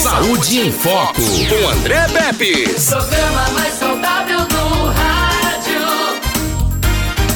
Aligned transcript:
Saúde 0.00 0.60
em 0.60 0.72
Foco, 0.72 1.20
com 1.20 1.68
André 1.68 2.08
Pepe. 2.08 2.64
Programa 2.86 3.50
mais 3.50 3.74
saudável 3.74 4.38
do 4.46 4.86
rádio. 4.86 5.80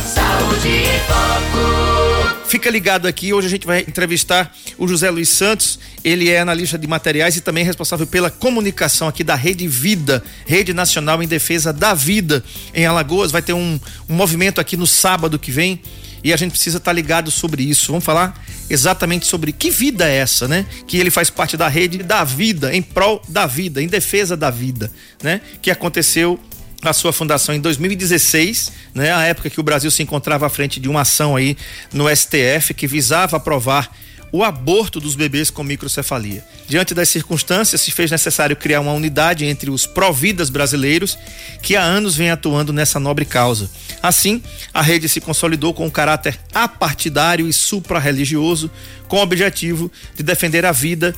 Saúde 0.03 0.69
em 0.69 0.99
Foco. 1.00 2.49
Fica 2.49 2.71
ligado 2.71 3.07
aqui, 3.07 3.35
hoje 3.35 3.49
a 3.49 3.50
gente 3.50 3.67
vai 3.67 3.81
entrevistar 3.81 4.50
o 4.79 4.89
José 4.89 5.11
Luiz 5.11 5.29
Santos. 5.29 5.79
Ele 6.03 6.31
é 6.31 6.41
analista 6.41 6.79
de 6.79 6.87
materiais 6.87 7.37
e 7.37 7.42
também 7.42 7.65
responsável 7.65 8.07
pela 8.07 8.30
comunicação 8.30 9.08
aqui 9.08 9.22
da 9.22 9.34
Rede 9.34 9.68
Vida, 9.68 10.24
Rede 10.46 10.72
Nacional 10.72 11.22
em 11.22 11.28
Defesa 11.28 11.70
da 11.70 11.92
Vida 11.92 12.42
em 12.72 12.86
Alagoas. 12.86 13.30
Vai 13.30 13.42
ter 13.42 13.52
um, 13.52 13.78
um 14.08 14.14
movimento 14.14 14.58
aqui 14.58 14.74
no 14.74 14.86
sábado 14.86 15.38
que 15.38 15.50
vem 15.50 15.82
e 16.25 16.32
a 16.32 16.36
gente 16.36 16.52
precisa 16.52 16.79
estar 16.79 16.93
ligado 16.93 17.30
sobre 17.30 17.62
isso. 17.62 17.93
Vamos 17.93 18.04
falar 18.04 18.43
exatamente 18.70 19.27
sobre 19.27 19.52
que 19.52 19.70
vida 19.70 20.09
é 20.09 20.16
essa, 20.16 20.48
né? 20.48 20.64
Que 20.86 20.96
ele 20.96 21.11
faz 21.11 21.29
parte 21.29 21.54
da 21.54 21.68
rede 21.68 21.98
da 21.98 22.24
vida, 22.24 22.74
em 22.74 22.80
prol 22.80 23.23
da 23.29 23.46
vida, 23.46 23.82
em 23.82 23.86
defesa 23.86 24.34
da 24.34 24.50
vida, 24.50 24.91
né? 25.23 25.42
Que 25.60 25.70
aconteceu 25.70 26.41
a 26.83 26.92
sua 26.92 27.12
fundação 27.12 27.55
em 27.55 27.60
2016, 27.60 28.73
né, 28.95 29.10
a 29.10 29.23
época 29.23 29.48
que 29.48 29.59
o 29.59 29.62
Brasil 29.62 29.91
se 29.91 30.02
encontrava 30.02 30.47
à 30.47 30.50
frente 30.50 30.78
de 30.78 30.87
uma 30.87 31.00
ação 31.00 31.34
aí 31.34 31.56
no 31.92 32.14
STF 32.14 32.75
que 32.75 32.86
visava 32.86 33.38
aprovar 33.38 33.91
o 34.34 34.43
aborto 34.43 34.98
dos 34.98 35.15
bebês 35.15 35.48
com 35.48 35.62
microcefalia. 35.62 36.45
Diante 36.66 36.92
das 36.92 37.09
circunstâncias, 37.09 37.80
se 37.80 37.92
fez 37.92 38.11
necessário 38.11 38.56
criar 38.56 38.80
uma 38.80 38.91
unidade 38.91 39.45
entre 39.45 39.70
os 39.70 39.87
providas 39.87 40.51
brasileiros 40.51 41.16
que 41.62 41.77
há 41.77 41.83
anos 41.84 42.16
vem 42.16 42.30
atuando 42.30 42.73
nessa 42.73 42.98
nobre 42.98 43.25
causa. 43.25 43.70
Assim, 44.02 44.42
a 44.73 44.83
rede 44.83 45.09
se 45.09 45.20
consolidou 45.20 45.73
com 45.73 45.87
um 45.87 45.91
caráter 45.91 46.37
apartidário 46.52 47.47
e 47.47 47.52
suprarreligioso, 47.52 48.69
com 49.06 49.19
o 49.19 49.23
objetivo 49.23 49.89
de 50.16 50.25
defender 50.25 50.66
a 50.66 50.73
vida 50.73 51.14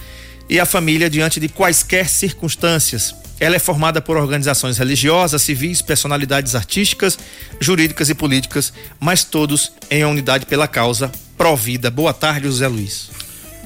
e 0.46 0.60
a 0.60 0.66
família 0.66 1.08
diante 1.08 1.40
de 1.40 1.48
quaisquer 1.48 2.10
circunstâncias. 2.10 3.14
Ela 3.40 3.56
é 3.56 3.58
formada 3.58 4.02
por 4.02 4.18
organizações 4.18 4.76
religiosas, 4.76 5.40
civis, 5.40 5.80
personalidades 5.80 6.54
artísticas, 6.54 7.18
jurídicas 7.58 8.10
e 8.10 8.14
políticas, 8.14 8.74
mas 9.00 9.24
todos 9.24 9.72
em 9.90 10.04
unidade 10.04 10.44
pela 10.44 10.68
causa 10.68 11.10
Provida. 11.36 11.90
Boa 11.90 12.12
tarde, 12.12 12.46
José 12.46 12.66
Luiz. 12.66 13.10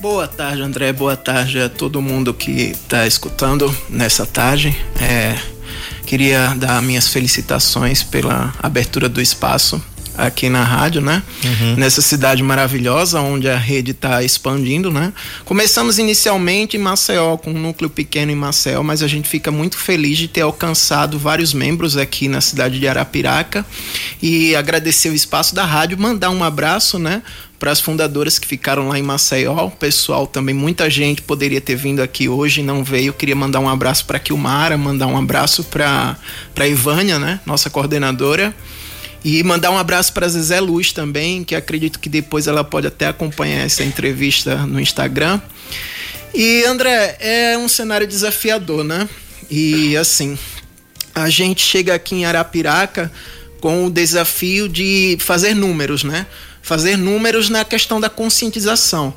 Boa 0.00 0.26
tarde, 0.26 0.62
André. 0.62 0.92
Boa 0.92 1.16
tarde 1.16 1.60
a 1.60 1.68
todo 1.68 2.00
mundo 2.00 2.32
que 2.32 2.70
está 2.70 3.06
escutando 3.06 3.74
nessa 3.88 4.24
tarde. 4.24 4.74
É, 4.98 5.36
queria 6.06 6.54
dar 6.56 6.82
minhas 6.82 7.08
felicitações 7.08 8.02
pela 8.02 8.54
abertura 8.62 9.08
do 9.08 9.20
espaço 9.20 9.80
aqui 10.16 10.48
na 10.48 10.64
rádio, 10.64 11.00
né? 11.00 11.22
Uhum. 11.44 11.77
Nessa 11.77 12.02
cidade 12.02 12.42
maravilhosa 12.42 13.20
onde 13.20 13.48
a 13.48 13.56
rede 13.56 13.92
está 13.92 14.22
expandindo, 14.22 14.90
né? 14.90 15.12
Começamos 15.44 15.98
inicialmente 15.98 16.77
em 16.77 16.80
Maceió, 16.80 17.36
com 17.36 17.50
um 17.50 17.58
núcleo 17.58 17.90
pequeno 17.90 18.30
em 18.30 18.34
Maceió, 18.34 18.82
mas 18.82 19.02
a 19.02 19.08
gente 19.08 19.28
fica 19.28 19.50
muito 19.50 19.77
feliz 19.77 20.18
de 20.18 20.28
ter 20.28 20.42
alcançado 20.42 21.18
vários 21.18 21.52
membros 21.52 21.96
aqui 21.96 22.28
na 22.28 22.40
cidade 22.40 22.78
de 22.78 22.88
Arapiraca 22.88 23.64
e 24.22 24.55
agradecer 24.55 25.10
o 25.10 25.14
espaço 25.14 25.55
da 25.55 25.64
rádio, 25.64 25.98
mandar 25.98 26.30
um 26.30 26.44
abraço, 26.44 26.98
né? 26.98 27.22
Para 27.61 27.70
as 27.70 27.78
fundadoras 27.78 28.39
que 28.39 28.47
ficaram 28.47 28.89
lá 28.89 28.98
em 28.98 29.03
Maceió. 29.03 29.66
O 29.66 29.70
pessoal 29.70 30.27
também, 30.27 30.55
muita 30.55 30.89
gente 30.89 31.20
poderia 31.20 31.61
ter 31.61 31.77
vindo 31.77 32.00
aqui 32.00 32.27
hoje, 32.27 32.62
não 32.62 32.83
veio. 32.83 33.12
Queria 33.12 33.36
mandar 33.36 33.61
um 33.61 33.69
abraço 33.69 34.06
para 34.06 34.19
Kilmara, 34.19 34.78
mandar 34.78 35.06
um 35.06 35.17
abraço 35.17 35.62
para 35.64 36.17
Ivânia, 36.67 37.19
né, 37.19 37.39
nossa 37.44 37.69
coordenadora. 37.69 38.55
E 39.22 39.42
mandar 39.42 39.70
um 39.70 39.77
abraço 39.77 40.14
para 40.14 40.27
Zezé 40.27 40.58
Luz 40.58 40.92
também, 40.92 41.44
que 41.44 41.55
acredito 41.55 42.00
que 42.00 42.08
depois 42.08 42.47
ela 42.47 42.64
pode 42.64 42.86
até 42.86 43.06
acompanhar 43.06 43.67
essa 43.67 43.84
entrevista 43.84 44.67
no 44.67 44.80
Instagram. 44.80 45.39
E 46.33 46.64
André, 46.64 47.19
é 47.20 47.58
um 47.58 47.69
cenário 47.69 48.06
desafiador, 48.06 48.83
né? 48.83 49.06
E 49.50 49.95
assim, 49.98 50.39
a 51.14 51.28
gente 51.28 51.61
chega 51.61 51.95
aqui 51.95 52.14
em 52.14 52.24
Arapiraca 52.24 53.12
com 53.61 53.84
o 53.84 53.91
desafio 53.91 54.67
de 54.67 55.19
fazer 55.20 55.52
números, 55.52 56.02
né? 56.02 56.27
Fazer 56.62 56.96
números 56.96 57.48
na 57.48 57.64
questão 57.64 58.00
da 58.00 58.10
conscientização. 58.10 59.14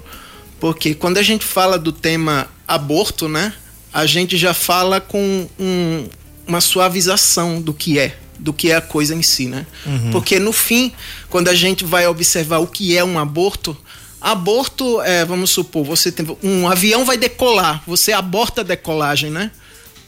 Porque 0.60 0.94
quando 0.96 1.18
a 1.18 1.24
gente 1.24 1.44
fala 1.46 1.78
do 1.78 1.92
tema 1.92 2.48
aborto, 2.68 3.28
né? 3.28 3.54
A 3.94 4.06
gente 4.06 4.38
já 4.38 4.54
fala 4.54 5.00
com 5.00 5.48
um, 5.60 6.08
uma 6.48 6.62
suavização 6.62 7.62
do 7.62 7.74
que 7.74 8.00
é 8.00 8.18
do 8.40 8.52
que 8.52 8.72
é 8.72 8.76
a 8.76 8.82
coisa 8.82 9.16
em 9.16 9.22
si, 9.22 9.48
né? 9.48 9.66
Uhum. 9.86 10.12
Porque 10.12 10.38
no 10.38 10.52
fim, 10.52 10.92
quando 11.30 11.48
a 11.48 11.56
gente 11.56 11.86
vai 11.86 12.08
observar 12.08 12.58
o 12.58 12.68
que 12.68 12.98
é 12.98 13.04
um 13.04 13.18
aborto, 13.18 13.78
aborto 14.20 15.02
é, 15.02 15.24
vamos 15.24 15.52
supor, 15.52 15.86
você 15.86 16.12
tem 16.12 16.26
um 16.44 16.68
avião 16.68 17.06
vai 17.06 17.16
decolar, 17.16 17.82
você 17.88 18.12
aborta 18.12 18.62
a 18.62 18.64
decolagem, 18.64 19.30
né? 19.30 19.52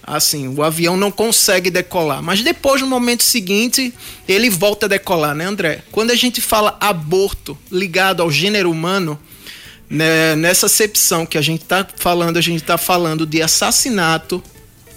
Assim, 0.07 0.47
o 0.47 0.61
avião 0.61 0.95
não 0.95 1.09
consegue 1.09 1.71
decolar, 1.71 2.21
mas 2.21 2.43
depois 2.43 2.79
no 2.79 2.85
momento 2.85 3.23
seguinte 3.23 3.91
ele 4.27 4.51
volta 4.51 4.85
a 4.85 4.89
decolar, 4.89 5.33
né, 5.33 5.45
André? 5.45 5.83
Quando 5.91 6.11
a 6.11 6.15
gente 6.15 6.41
fala 6.41 6.77
aborto 6.79 7.57
ligado 7.71 8.21
ao 8.21 8.29
gênero 8.29 8.69
humano, 8.69 9.19
né, 9.89 10.35
nessa 10.35 10.67
acepção 10.67 11.25
que 11.25 11.39
a 11.39 11.41
gente 11.41 11.63
está 11.63 11.87
falando, 11.95 12.37
a 12.37 12.41
gente 12.41 12.61
está 12.61 12.77
falando 12.77 13.25
de 13.25 13.41
assassinato 13.41 14.43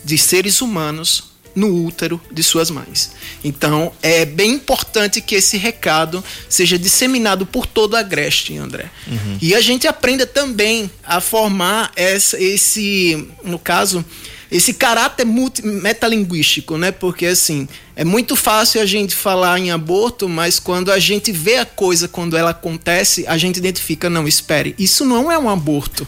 de 0.05 0.19
seres 0.19 0.61
humanos 0.61 1.29
no 1.55 1.87
útero 1.87 2.21
de 2.31 2.43
suas 2.43 2.71
mães. 2.71 3.13
Então, 3.43 3.93
é 4.03 4.25
bem 4.25 4.53
importante 4.53 5.21
que 5.21 5.35
esse 5.35 5.57
recado 5.57 6.23
seja 6.49 6.79
disseminado 6.79 7.47
por 7.47 7.67
todo 7.67 7.97
a 7.97 8.01
Agreste, 8.01 8.57
André. 8.57 8.91
Uhum. 9.07 9.39
E 9.41 9.55
a 9.55 9.61
gente 9.61 9.89
aprenda 9.89 10.27
também 10.27 10.91
a 11.03 11.21
formar 11.21 11.91
essa, 11.97 12.41
esse, 12.41 13.27
no 13.43 13.59
caso, 13.59 14.05
esse 14.51 14.73
caráter 14.73 15.27
multi, 15.27 15.65
metalinguístico, 15.65 16.79
né? 16.79 16.91
Porque 16.91 17.27
assim, 17.27 17.69
é 17.95 18.05
muito 18.05 18.35
fácil 18.35 18.81
a 18.81 18.87
gente 18.87 19.15
falar 19.15 19.59
em 19.59 19.71
aborto, 19.71 20.29
mas 20.29 20.59
quando 20.59 20.91
a 20.91 20.99
gente 20.99 21.31
vê 21.31 21.57
a 21.57 21.67
coisa 21.67 22.09
quando 22.09 22.37
ela 22.37 22.51
acontece, 22.51 23.27
a 23.27 23.37
gente 23.37 23.59
identifica, 23.59 24.09
não, 24.09 24.27
espere, 24.27 24.75
isso 24.79 25.05
não 25.05 25.31
é 25.31 25.39
um 25.39 25.51
aborto. 25.51 26.07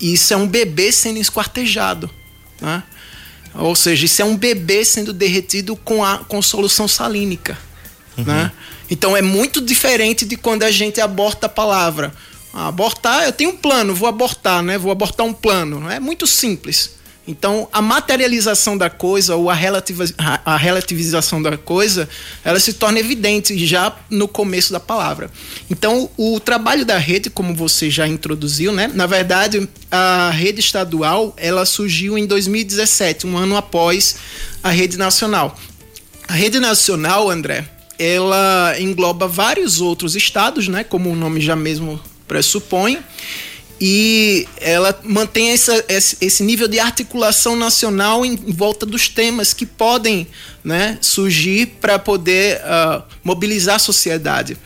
Isso 0.00 0.34
é 0.34 0.36
um 0.36 0.46
bebê 0.46 0.90
sendo 0.90 1.18
esquartejado, 1.18 2.10
né? 2.60 2.82
Ou 3.54 3.76
seja, 3.76 4.04
isso 4.04 4.20
é 4.20 4.24
um 4.24 4.36
bebê 4.36 4.84
sendo 4.84 5.12
derretido 5.12 5.76
com, 5.76 6.04
a, 6.04 6.18
com 6.18 6.42
solução 6.42 6.88
salínica. 6.88 7.56
Uhum. 8.18 8.24
Né? 8.24 8.50
Então 8.90 9.16
é 9.16 9.22
muito 9.22 9.60
diferente 9.60 10.24
de 10.24 10.36
quando 10.36 10.64
a 10.64 10.70
gente 10.70 11.00
aborta 11.00 11.46
a 11.46 11.48
palavra. 11.48 12.12
Ah, 12.52 12.68
abortar, 12.68 13.24
eu 13.24 13.32
tenho 13.32 13.50
um 13.50 13.56
plano, 13.56 13.94
vou 13.94 14.08
abortar, 14.08 14.62
né? 14.62 14.76
Vou 14.76 14.90
abortar 14.90 15.24
um 15.24 15.32
plano. 15.32 15.88
É 15.88 16.00
muito 16.00 16.26
simples. 16.26 16.96
Então, 17.26 17.66
a 17.72 17.80
materialização 17.80 18.76
da 18.76 18.90
coisa 18.90 19.34
ou 19.34 19.48
a, 19.48 19.54
a 20.44 20.56
relativização 20.56 21.40
da 21.40 21.56
coisa, 21.56 22.06
ela 22.44 22.60
se 22.60 22.74
torna 22.74 23.00
evidente 23.00 23.56
já 23.66 23.96
no 24.10 24.28
começo 24.28 24.72
da 24.72 24.78
palavra. 24.78 25.30
Então, 25.70 26.10
o 26.18 26.38
trabalho 26.38 26.84
da 26.84 26.98
rede, 26.98 27.30
como 27.30 27.54
você 27.54 27.88
já 27.88 28.06
introduziu, 28.06 28.72
né? 28.72 28.90
Na 28.92 29.06
verdade, 29.06 29.66
a 29.90 30.30
rede 30.30 30.60
estadual, 30.60 31.32
ela 31.38 31.64
surgiu 31.64 32.18
em 32.18 32.26
2017, 32.26 33.26
um 33.26 33.38
ano 33.38 33.56
após 33.56 34.16
a 34.62 34.68
rede 34.68 34.98
nacional. 34.98 35.58
A 36.28 36.34
rede 36.34 36.60
nacional, 36.60 37.30
André, 37.30 37.64
ela 37.98 38.74
engloba 38.78 39.26
vários 39.26 39.80
outros 39.80 40.14
estados, 40.14 40.68
né? 40.68 40.84
Como 40.84 41.10
o 41.10 41.16
nome 41.16 41.40
já 41.40 41.56
mesmo 41.56 41.98
pressupõe 42.28 42.98
e 43.80 44.46
ela 44.60 44.98
mantém 45.02 45.50
essa, 45.50 45.84
esse 45.88 46.42
nível 46.42 46.68
de 46.68 46.78
articulação 46.78 47.56
nacional 47.56 48.24
em, 48.24 48.36
volta 48.36 48.86
dos 48.86 49.08
temas 49.08 49.52
que 49.52 49.66
podem 49.66 50.26
né, 50.62 50.98
surgir 51.00 51.66
para 51.80 51.98
poder 51.98 52.60
uh, 52.60 53.02
mobilizar 53.22 53.76
a 53.76 53.78
sociedade. 53.78 54.56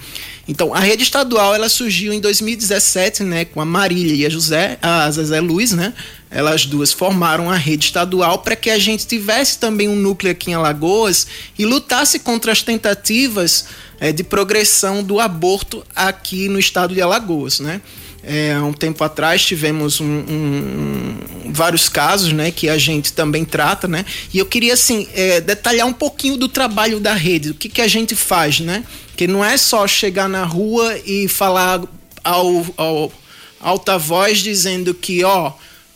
Então, 0.47 0.73
a 0.73 0.81
rede 0.81 1.03
estadual 1.03 1.55
ela 1.55 1.69
surgiu 1.69 2.11
em 2.11 2.21
2017, 2.21 3.23
né, 3.23 3.45
com 3.45 3.61
a 3.61 3.67
Marília 3.67 4.15
e 4.15 4.25
a 4.25 4.31
José, 4.31 4.79
a 4.81 5.11
Zezé 5.11 5.41
Luiz, 5.41 5.73
né? 5.73 5.93
Elas 6.31 6.65
duas 6.65 6.91
formaram 6.91 7.51
a 7.51 7.57
rede 7.57 7.87
estadual 7.87 8.39
para 8.39 8.57
que 8.57 8.71
a 8.71 8.79
gente 8.79 9.07
tivesse 9.07 9.59
também 9.59 9.89
um 9.89 9.97
núcleo 9.97 10.33
aqui 10.33 10.51
em 10.51 10.55
Alagoas 10.55 11.27
e 11.59 11.67
lutasse 11.67 12.19
contra 12.19 12.53
as 12.53 12.63
tentativas 12.63 13.67
é, 14.01 14.11
de 14.11 14.23
progressão 14.25 15.03
do 15.03 15.21
aborto 15.21 15.85
aqui 15.95 16.49
no 16.49 16.59
estado 16.59 16.95
de 16.95 17.01
Alagoas, 17.01 17.61
né? 17.61 17.81
É, 18.31 18.53
há 18.53 18.63
um 18.63 18.75
tempo 18.75 19.03
atrás 19.03 19.43
tivemos 19.43 20.03
um, 20.03 20.05
um, 20.05 21.17
vários 21.51 21.89
casos 21.89 22.31
né, 22.31 22.51
que 22.51 22.69
a 22.69 22.77
gente 22.77 23.15
também 23.15 23.43
trata, 23.43 23.89
né? 23.89 24.05
E 24.35 24.39
eu 24.39 24.45
queria 24.45 24.75
assim 24.75 25.09
é, 25.15 25.41
detalhar 25.41 25.87
um 25.87 25.95
pouquinho 25.95 26.37
do 26.37 26.47
trabalho 26.47 27.01
da 27.01 27.15
rede, 27.15 27.53
o 27.53 27.55
que, 27.55 27.71
que 27.71 27.81
a 27.81 27.89
gente 27.89 28.15
faz, 28.15 28.61
né? 28.61 28.85
Que 29.17 29.27
não 29.27 29.43
é 29.43 29.57
só 29.57 29.87
chegar 29.87 30.29
na 30.29 30.45
rua 30.45 30.95
e 31.07 31.27
falar 31.27 31.83
ao, 32.23 32.67
ao 32.77 33.13
alta 33.61 33.97
voz 33.97 34.41
dizendo 34.41 34.93
que 34.93 35.25
ó, 35.25 35.53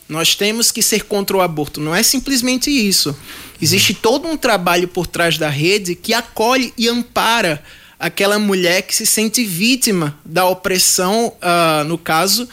nós 0.09 0.35
temos 0.35 0.71
que 0.73 0.81
ser 0.81 1.05
contra 1.05 1.37
o 1.37 1.43
aborto. 1.43 1.83
Não 1.83 1.95
é 1.95 2.03
simplesmente 2.03 2.71
isso. 2.71 3.15
Existe 3.61 3.93
todo 3.93 4.27
um 4.27 4.39
trabalho 4.39 4.89
por 4.89 5.07
trás 5.07 5.37
da 5.37 5.51
rede 5.51 5.95
que 5.95 6.15
acolhe 6.15 6.73
e 6.79 6.89
ampara 6.89 7.63
aquela 8.03 8.37
mulher 8.37 8.83
que 8.83 8.97
se 8.97 9.07
sente 9.07 9.45
vítima 9.45 10.19
da 10.25 10.45
opressão, 10.45 11.33
uh, 11.41 11.85
no 11.85 11.97
caso, 11.97 12.49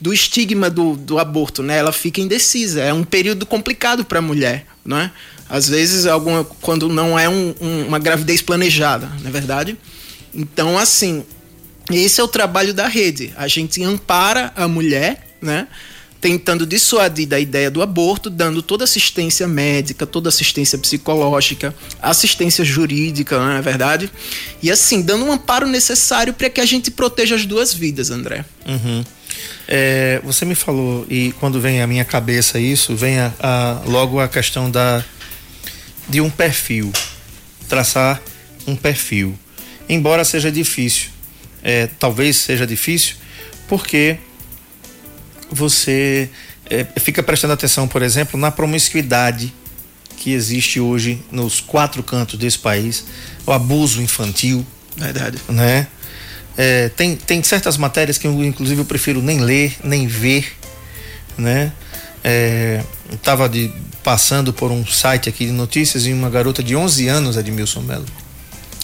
do 0.00 0.14
estigma 0.14 0.70
do, 0.70 0.96
do 0.96 1.18
aborto, 1.18 1.62
né? 1.62 1.76
Ela 1.76 1.92
fica 1.92 2.22
indecisa. 2.22 2.80
É 2.80 2.92
um 2.92 3.04
período 3.04 3.44
complicado 3.44 4.02
para 4.02 4.20
a 4.20 4.22
mulher, 4.22 4.66
não 4.82 4.98
é? 4.98 5.12
Às 5.46 5.68
vezes, 5.68 6.06
alguma, 6.06 6.42
quando 6.62 6.88
não 6.88 7.18
é 7.18 7.28
um, 7.28 7.54
um, 7.60 7.86
uma 7.86 7.98
gravidez 7.98 8.40
planejada, 8.40 9.06
não 9.20 9.28
é 9.28 9.30
verdade? 9.30 9.76
Então, 10.34 10.78
assim, 10.78 11.22
esse 11.92 12.18
é 12.18 12.24
o 12.24 12.28
trabalho 12.28 12.72
da 12.72 12.88
rede. 12.88 13.30
A 13.36 13.46
gente 13.46 13.84
ampara 13.84 14.54
a 14.56 14.66
mulher, 14.66 15.36
né? 15.40 15.68
Tentando 16.24 16.64
dissuadir 16.64 17.28
da 17.28 17.38
ideia 17.38 17.70
do 17.70 17.82
aborto, 17.82 18.30
dando 18.30 18.62
toda 18.62 18.84
assistência 18.84 19.46
médica, 19.46 20.06
toda 20.06 20.30
assistência 20.30 20.78
psicológica, 20.78 21.74
assistência 22.00 22.64
jurídica, 22.64 23.38
não 23.38 23.52
é 23.52 23.60
verdade? 23.60 24.10
E 24.62 24.70
assim, 24.70 25.02
dando 25.02 25.26
um 25.26 25.32
amparo 25.32 25.66
necessário 25.66 26.32
para 26.32 26.48
que 26.48 26.62
a 26.62 26.64
gente 26.64 26.90
proteja 26.90 27.34
as 27.34 27.44
duas 27.44 27.74
vidas, 27.74 28.10
André. 28.10 28.42
Uhum. 28.66 29.04
É, 29.68 30.18
você 30.24 30.46
me 30.46 30.54
falou, 30.54 31.06
e 31.10 31.34
quando 31.38 31.60
vem 31.60 31.82
à 31.82 31.86
minha 31.86 32.06
cabeça 32.06 32.58
isso, 32.58 32.96
vem 32.96 33.18
a, 33.18 33.30
a, 33.38 33.82
logo 33.84 34.18
a 34.18 34.26
questão 34.26 34.70
da, 34.70 35.04
de 36.08 36.22
um 36.22 36.30
perfil. 36.30 36.90
Traçar 37.68 38.22
um 38.66 38.74
perfil. 38.74 39.38
Embora 39.86 40.24
seja 40.24 40.50
difícil, 40.50 41.10
é, 41.62 41.86
talvez 41.98 42.38
seja 42.38 42.66
difícil, 42.66 43.16
porque 43.68 44.16
você 45.54 46.28
é, 46.68 46.84
fica 46.98 47.22
prestando 47.22 47.52
atenção, 47.52 47.86
por 47.86 48.02
exemplo, 48.02 48.38
na 48.38 48.50
promiscuidade 48.50 49.52
que 50.16 50.32
existe 50.32 50.80
hoje 50.80 51.22
nos 51.30 51.60
quatro 51.60 52.02
cantos 52.02 52.38
desse 52.38 52.58
país, 52.58 53.04
o 53.46 53.52
abuso 53.52 54.02
infantil. 54.02 54.66
Verdade. 54.96 55.38
Né? 55.48 55.86
É, 56.56 56.88
tem, 56.90 57.16
tem 57.16 57.42
certas 57.42 57.76
matérias 57.76 58.16
que 58.18 58.26
eu, 58.26 58.44
inclusive, 58.44 58.80
eu 58.80 58.84
prefiro 58.84 59.20
nem 59.20 59.40
ler, 59.40 59.76
nem 59.82 60.06
ver, 60.06 60.52
né? 61.36 61.72
É, 62.22 62.82
estava 63.12 63.48
de, 63.48 63.70
passando 64.02 64.52
por 64.52 64.70
um 64.70 64.86
site 64.86 65.28
aqui 65.28 65.46
de 65.46 65.52
notícias 65.52 66.06
e 66.06 66.12
uma 66.12 66.30
garota 66.30 66.62
de 66.62 66.74
11 66.74 67.08
anos, 67.08 67.36
Edmilson 67.36 67.80
Melo, 67.80 68.06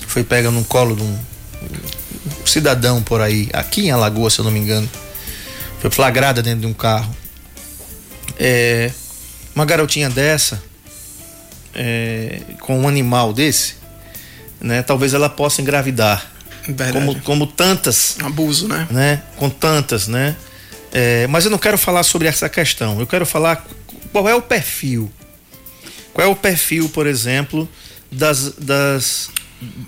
foi 0.07 0.23
pega 0.23 0.51
no 0.51 0.65
colo 0.65 0.95
de 0.95 1.03
um, 1.03 1.19
um 1.63 2.47
cidadão 2.47 3.03
por 3.03 3.21
aí, 3.21 3.49
aqui 3.53 3.87
em 3.87 3.91
Alagoas, 3.91 4.35
se 4.35 4.41
eu 4.41 4.45
não 4.45 4.53
me 4.53 4.59
engano. 4.59 4.89
Foi 5.81 5.91
flagrada 5.91 6.43
dentro 6.43 6.61
de 6.61 6.67
um 6.67 6.75
carro. 6.75 7.15
É, 8.39 8.91
uma 9.55 9.65
garotinha 9.65 10.09
dessa, 10.09 10.63
é, 11.75 12.41
com 12.61 12.81
um 12.81 12.89
animal 12.89 13.33
desse, 13.33 13.75
né? 14.61 14.83
Talvez 14.83 15.15
ela 15.15 15.29
possa 15.29 15.61
engravidar 15.61 16.31
como, 16.93 17.21
como 17.21 17.47
tantas. 17.47 18.17
Abuso, 18.23 18.69
né? 18.69 18.87
né? 18.91 19.23
Com 19.37 19.49
tantas, 19.49 20.07
né? 20.07 20.37
É, 20.93 21.27
mas 21.29 21.45
eu 21.45 21.51
não 21.51 21.59
quero 21.59 21.79
falar 21.79 22.03
sobre 22.03 22.29
essa 22.29 22.49
questão. 22.49 22.99
Eu 23.01 23.07
quero 23.07 23.25
falar 23.25 23.67
qual 24.13 24.29
é 24.29 24.35
o 24.35 24.43
perfil. 24.43 25.11
Qual 26.13 26.27
é 26.27 26.31
o 26.31 26.37
perfil, 26.37 26.89
por 26.89 27.07
exemplo, 27.07 27.69
das. 28.11 28.53
das... 28.57 29.31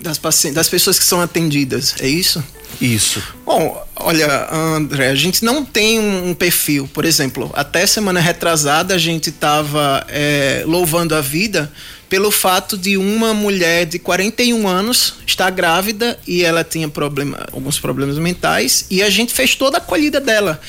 Das, 0.01 0.19
das 0.53 0.69
pessoas 0.69 0.99
que 0.99 1.05
são 1.05 1.19
atendidas, 1.19 1.95
é 1.99 2.07
isso? 2.07 2.43
Isso. 2.81 3.21
Bom, 3.45 3.85
olha, 3.95 4.49
André, 4.51 5.09
a 5.09 5.15
gente 5.15 5.43
não 5.43 5.63
tem 5.63 5.99
um 5.99 6.33
perfil. 6.33 6.89
Por 6.91 7.05
exemplo, 7.05 7.51
até 7.55 7.85
semana 7.85 8.19
retrasada 8.19 8.95
a 8.95 8.97
gente 8.97 9.29
estava 9.29 10.05
é, 10.09 10.63
louvando 10.65 11.15
a 11.15 11.21
vida 11.21 11.71
pelo 12.09 12.29
fato 12.29 12.77
de 12.77 12.97
uma 12.97 13.33
mulher 13.33 13.85
de 13.85 13.97
41 13.97 14.67
anos 14.67 15.15
estar 15.25 15.49
grávida 15.49 16.19
e 16.27 16.43
ela 16.43 16.63
tinha 16.63 16.87
problema, 16.87 17.47
alguns 17.51 17.79
problemas 17.79 18.17
mentais 18.19 18.85
e 18.89 19.01
a 19.01 19.09
gente 19.09 19.33
fez 19.33 19.55
toda 19.55 19.77
a 19.77 19.81
acolhida 19.81 20.19
dela. 20.19 20.59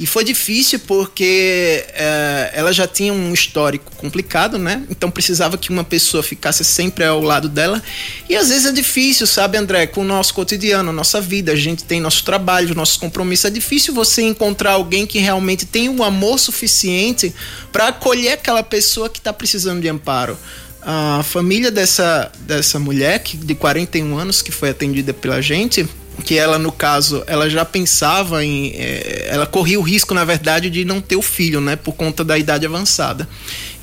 E 0.00 0.06
foi 0.06 0.24
difícil 0.24 0.78
porque 0.78 1.84
é, 1.92 2.52
ela 2.54 2.72
já 2.72 2.86
tinha 2.86 3.12
um 3.12 3.34
histórico 3.34 3.94
complicado, 3.96 4.58
né? 4.58 4.82
Então 4.88 5.10
precisava 5.10 5.58
que 5.58 5.68
uma 5.68 5.84
pessoa 5.84 6.22
ficasse 6.22 6.64
sempre 6.64 7.04
ao 7.04 7.20
lado 7.20 7.50
dela. 7.50 7.82
E 8.26 8.34
às 8.34 8.48
vezes 8.48 8.64
é 8.64 8.72
difícil, 8.72 9.26
sabe, 9.26 9.58
André? 9.58 9.86
Com 9.86 10.00
o 10.00 10.04
nosso 10.04 10.32
cotidiano, 10.32 10.88
a 10.88 10.92
nossa 10.92 11.20
vida, 11.20 11.52
a 11.52 11.56
gente 11.56 11.84
tem 11.84 12.00
nosso 12.00 12.24
trabalho, 12.24 12.74
nossos 12.74 12.96
compromissos. 12.96 13.44
É 13.44 13.50
difícil 13.50 13.92
você 13.92 14.22
encontrar 14.22 14.72
alguém 14.72 15.06
que 15.06 15.18
realmente 15.18 15.66
tem 15.66 15.90
um 15.90 16.02
amor 16.02 16.38
suficiente 16.38 17.34
para 17.70 17.88
acolher 17.88 18.32
aquela 18.32 18.62
pessoa 18.62 19.10
que 19.10 19.18
está 19.18 19.34
precisando 19.34 19.82
de 19.82 19.88
amparo 19.88 20.38
a 20.82 21.22
família 21.22 21.70
dessa, 21.70 22.32
dessa 22.40 22.78
mulher 22.78 23.18
que, 23.18 23.36
de 23.36 23.54
41 23.54 24.16
anos 24.16 24.40
que 24.40 24.50
foi 24.50 24.70
atendida 24.70 25.12
pela 25.12 25.42
gente 25.42 25.86
que 26.20 26.36
ela 26.36 26.58
no 26.58 26.70
caso 26.70 27.22
ela 27.26 27.48
já 27.48 27.64
pensava 27.64 28.44
em 28.44 28.72
é, 28.76 29.28
ela 29.30 29.46
corria 29.46 29.78
o 29.78 29.82
risco 29.82 30.14
na 30.14 30.24
verdade 30.24 30.70
de 30.70 30.84
não 30.84 31.00
ter 31.00 31.16
o 31.16 31.22
filho 31.22 31.60
né 31.60 31.76
por 31.76 31.92
conta 31.92 32.24
da 32.24 32.38
idade 32.38 32.66
avançada 32.66 33.28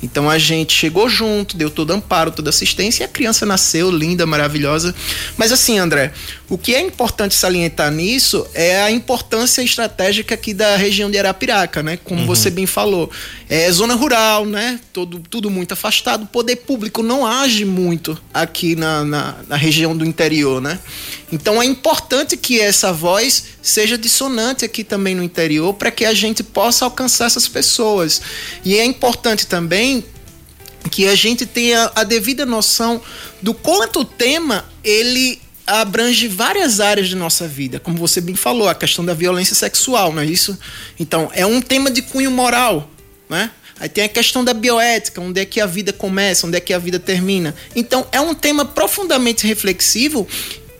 então 0.02 0.30
a 0.30 0.38
gente 0.38 0.72
chegou 0.72 1.08
junto, 1.08 1.56
deu 1.56 1.70
todo 1.70 1.92
amparo, 1.92 2.30
toda 2.30 2.50
assistência 2.50 3.02
e 3.02 3.04
a 3.04 3.08
criança 3.08 3.44
nasceu 3.44 3.90
linda, 3.90 4.24
maravilhosa. 4.26 4.94
Mas 5.36 5.50
assim, 5.50 5.78
André, 5.78 6.12
o 6.50 6.56
que 6.56 6.74
é 6.74 6.80
importante 6.80 7.34
salientar 7.34 7.92
nisso 7.92 8.46
é 8.54 8.80
a 8.80 8.90
importância 8.90 9.60
estratégica 9.60 10.34
aqui 10.34 10.54
da 10.54 10.76
região 10.76 11.10
de 11.10 11.18
Arapiraca, 11.18 11.82
né? 11.82 11.98
Como 12.02 12.22
uhum. 12.22 12.26
você 12.26 12.48
bem 12.48 12.64
falou, 12.64 13.10
é 13.50 13.70
zona 13.70 13.94
rural, 13.94 14.46
né? 14.46 14.80
Todo, 14.90 15.20
tudo 15.28 15.50
muito 15.50 15.72
afastado. 15.72 16.22
O 16.22 16.26
poder 16.26 16.56
público 16.56 17.02
não 17.02 17.26
age 17.26 17.66
muito 17.66 18.18
aqui 18.32 18.74
na, 18.74 19.04
na, 19.04 19.36
na 19.46 19.56
região 19.56 19.94
do 19.94 20.06
interior, 20.06 20.58
né? 20.58 20.78
Então 21.30 21.60
é 21.60 21.66
importante 21.66 22.34
que 22.34 22.58
essa 22.58 22.94
voz 22.94 23.44
seja 23.60 23.98
dissonante 23.98 24.64
aqui 24.64 24.82
também 24.82 25.14
no 25.14 25.22
interior 25.22 25.74
para 25.74 25.90
que 25.90 26.06
a 26.06 26.14
gente 26.14 26.42
possa 26.42 26.86
alcançar 26.86 27.26
essas 27.26 27.46
pessoas. 27.46 28.22
E 28.64 28.74
é 28.74 28.84
importante 28.86 29.46
também 29.46 30.02
que 30.90 31.06
a 31.06 31.14
gente 31.14 31.44
tenha 31.44 31.92
a 31.94 32.04
devida 32.04 32.46
noção 32.46 33.02
do 33.42 33.52
quanto 33.52 34.00
o 34.00 34.04
tema 34.06 34.64
ele 34.82 35.38
abrange 35.68 36.26
várias 36.26 36.80
áreas 36.80 37.08
de 37.08 37.14
nossa 37.14 37.46
vida, 37.46 37.78
como 37.78 37.98
você 37.98 38.20
bem 38.20 38.34
falou, 38.34 38.68
a 38.68 38.74
questão 38.74 39.04
da 39.04 39.12
violência 39.12 39.54
sexual, 39.54 40.12
não 40.12 40.22
é 40.22 40.24
isso? 40.24 40.58
Então, 40.98 41.30
é 41.34 41.44
um 41.44 41.60
tema 41.60 41.90
de 41.90 42.00
cunho 42.00 42.30
moral, 42.30 42.90
né? 43.28 43.50
Aí 43.78 43.88
tem 43.88 44.02
a 44.02 44.08
questão 44.08 44.42
da 44.42 44.52
bioética, 44.52 45.20
onde 45.20 45.40
é 45.40 45.44
que 45.44 45.60
a 45.60 45.66
vida 45.66 45.92
começa, 45.92 46.46
onde 46.46 46.56
é 46.56 46.60
que 46.60 46.72
a 46.72 46.78
vida 46.78 46.98
termina. 46.98 47.54
Então, 47.76 48.06
é 48.10 48.20
um 48.20 48.34
tema 48.34 48.64
profundamente 48.64 49.46
reflexivo 49.46 50.26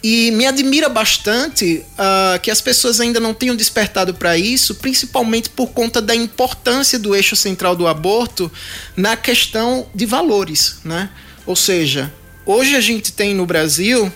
e 0.02 0.30
me 0.32 0.46
admira 0.46 0.88
bastante 0.88 1.84
uh, 1.92 2.40
que 2.40 2.50
as 2.50 2.60
pessoas 2.60 2.98
ainda 2.98 3.20
não 3.20 3.34
tenham 3.34 3.54
despertado 3.54 4.14
para 4.14 4.36
isso, 4.36 4.76
principalmente 4.76 5.50
por 5.50 5.68
conta 5.68 6.00
da 6.00 6.14
importância 6.14 6.98
do 6.98 7.14
eixo 7.14 7.36
central 7.36 7.76
do 7.76 7.86
aborto 7.86 8.50
na 8.96 9.16
questão 9.16 9.86
de 9.94 10.06
valores, 10.06 10.78
né? 10.84 11.10
Ou 11.46 11.54
seja, 11.54 12.12
hoje 12.44 12.74
a 12.74 12.80
gente 12.80 13.12
tem 13.12 13.34
no 13.34 13.46
Brasil 13.46 14.12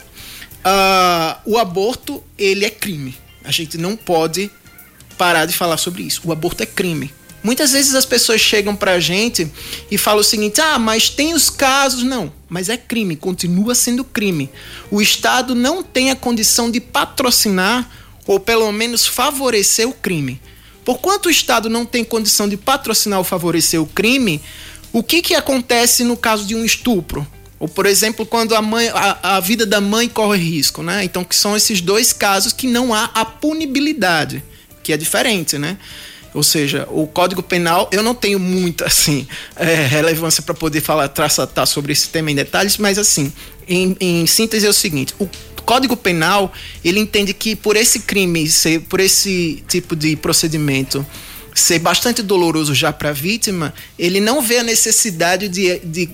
uh, 0.65 1.41
o 1.45 1.59
aborto 1.59 2.23
ele 2.39 2.65
é 2.65 2.71
crime. 2.71 3.17
A 3.45 3.51
gente 3.51 3.77
não 3.77 3.97
pode 3.97 4.51
parar 5.19 5.47
de 5.47 5.53
falar 5.53 5.77
sobre 5.77 6.03
isso. 6.03 6.23
O 6.25 6.33
aborto 6.33 6.63
é 6.63 6.67
crime. 6.67 7.13
Muitas 7.43 7.73
vezes 7.73 7.95
as 7.95 8.07
pessoas 8.07 8.41
chegam 8.41 8.77
pra 8.77 9.01
gente 9.01 9.51
e 9.91 9.99
falam 9.99 10.21
o 10.21 10.25
seguinte: 10.25 10.61
ah, 10.61 10.79
mas 10.79 11.09
tem 11.09 11.35
os 11.35 11.51
casos. 11.51 12.05
Não, 12.05 12.33
mas 12.49 12.69
é 12.69 12.77
crime, 12.77 13.17
continua 13.17 13.75
sendo 13.75 14.05
crime. 14.05 14.49
O 14.91 15.03
Estado 15.03 15.55
não 15.55 15.83
tem 15.83 16.11
a 16.11 16.17
condição 16.17 16.71
de 16.71 16.81
patrocinar 16.81 17.91
ou 18.27 18.39
pelo 18.39 18.71
menos 18.71 19.07
favorecer 19.07 19.89
o 19.89 19.93
crime. 19.93 20.41
Por 20.85 20.99
quanto 20.99 21.27
o 21.27 21.31
Estado 21.31 21.69
não 21.69 21.85
tem 21.85 22.05
condição 22.05 22.49
de 22.49 22.57
patrocinar 22.57 23.19
ou 23.19 23.25
favorecer 23.25 23.81
o 23.81 23.87
crime, 23.87 24.41
o 24.93 25.03
que, 25.03 25.23
que 25.23 25.35
acontece 25.35 26.05
no 26.05 26.17
caso 26.17 26.45
de 26.45 26.55
um 26.55 26.65
estupro? 26.65 27.27
Ou, 27.63 27.69
por 27.69 27.87
exemplo, 27.87 28.27
quando 28.27 28.57
a, 28.57 28.61
mãe, 28.61 28.89
a, 28.89 29.37
a 29.37 29.41
vida 29.41 29.65
da 29.65 29.81
mãe 29.81 30.09
corre 30.09 30.37
risco, 30.37 30.83
né? 30.83 31.05
Então, 31.05 31.23
que 31.23 31.37
são 31.37 31.57
esses 31.57 31.81
dois 31.81 32.13
casos 32.13 32.53
que 32.53 32.67
não 32.67 32.93
há 32.93 33.05
a 33.15 33.25
punibilidade, 33.25 34.43
que 34.83 34.93
é 34.93 34.97
diferente, 34.97 35.57
né? 35.59 35.79
Ou 36.35 36.43
seja, 36.43 36.89
o 36.91 37.07
Código 37.07 37.41
Penal, 37.41 37.89
eu 37.93 38.03
não 38.03 38.17
tenho 38.17 38.41
muita 38.41 38.87
assim, 38.91 39.29
é, 39.55 39.87
relevância 39.87 40.43
para 40.43 40.55
poder 40.55 40.81
falar, 40.81 41.07
traçar 41.07 41.49
sobre 41.69 41.93
esse 41.93 42.09
tema 42.09 42.33
em 42.33 42.35
detalhes, 42.35 42.79
mas 42.79 42.99
assim, 42.99 43.33
em, 43.69 43.97
em 44.01 44.27
síntese 44.27 44.67
é 44.67 44.69
o 44.69 44.73
seguinte: 44.75 45.15
o 45.21 45.29
Código 45.65 45.97
Penal 45.97 46.53
ele 46.85 46.99
entende 46.99 47.33
que 47.33 47.55
por 47.55 47.77
esse 47.77 48.01
crime, 48.01 48.49
ser, 48.49 48.81
por 48.81 48.99
esse 48.99 49.63
tipo 49.69 49.95
de 49.95 50.17
procedimento 50.17 51.07
ser 51.55 51.79
bastante 51.79 52.23
doloroso 52.23 52.75
já 52.75 52.93
para 52.93 53.11
a 53.11 53.13
vítima, 53.13 53.73
ele 53.97 54.21
não 54.21 54.43
vê 54.43 54.59
a 54.59 54.63
necessidade 54.65 55.49
de, 55.49 55.79
de 55.81 56.11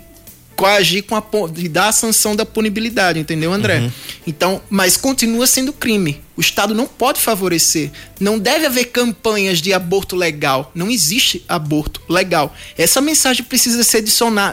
coagir 0.59 1.05
com 1.05 1.15
a 1.15 1.23
de 1.53 1.69
dar 1.69 1.87
a 1.87 1.93
sanção 1.93 2.35
da 2.35 2.45
punibilidade, 2.45 3.21
entendeu, 3.21 3.53
André? 3.53 3.79
Uhum. 3.79 3.93
Então, 4.27 4.61
mas 4.69 4.97
continua 4.97 5.47
sendo 5.47 5.73
crime. 5.73 6.21
O 6.37 6.41
Estado 6.41 6.75
não 6.75 6.85
pode 6.85 7.21
favorecer. 7.21 7.93
Não 8.19 8.41
deve 8.41 8.67
haver 8.67 8.87
campanhas 8.87 9.62
de 9.62 9.73
aborto 9.73 10.17
legal. 10.17 10.73
Não 10.75 10.91
existe 10.91 11.45
aborto 11.49 12.03
legal. 12.09 12.53
Essa 12.77 13.00
mensagem 13.00 13.45
precisa 13.45 13.85
ser 13.85 14.05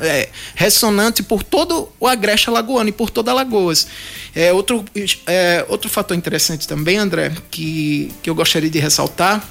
é, 0.04 0.30
ressonante 0.54 1.24
por 1.24 1.42
todo 1.42 1.90
o 2.00 2.08
Agreste 2.08 2.50
Alagoano 2.50 2.90
e 2.90 2.94
por 2.94 3.10
toda 3.10 3.32
Alagoas. 3.32 3.88
É, 4.36 4.54
outro, 4.54 4.86
é, 5.26 5.66
outro 5.68 5.90
fator 5.90 6.16
interessante 6.16 6.68
também, 6.68 6.98
André, 6.98 7.32
que, 7.50 8.12
que 8.22 8.30
eu 8.30 8.36
gostaria 8.36 8.70
de 8.70 8.78
ressaltar 8.78 9.44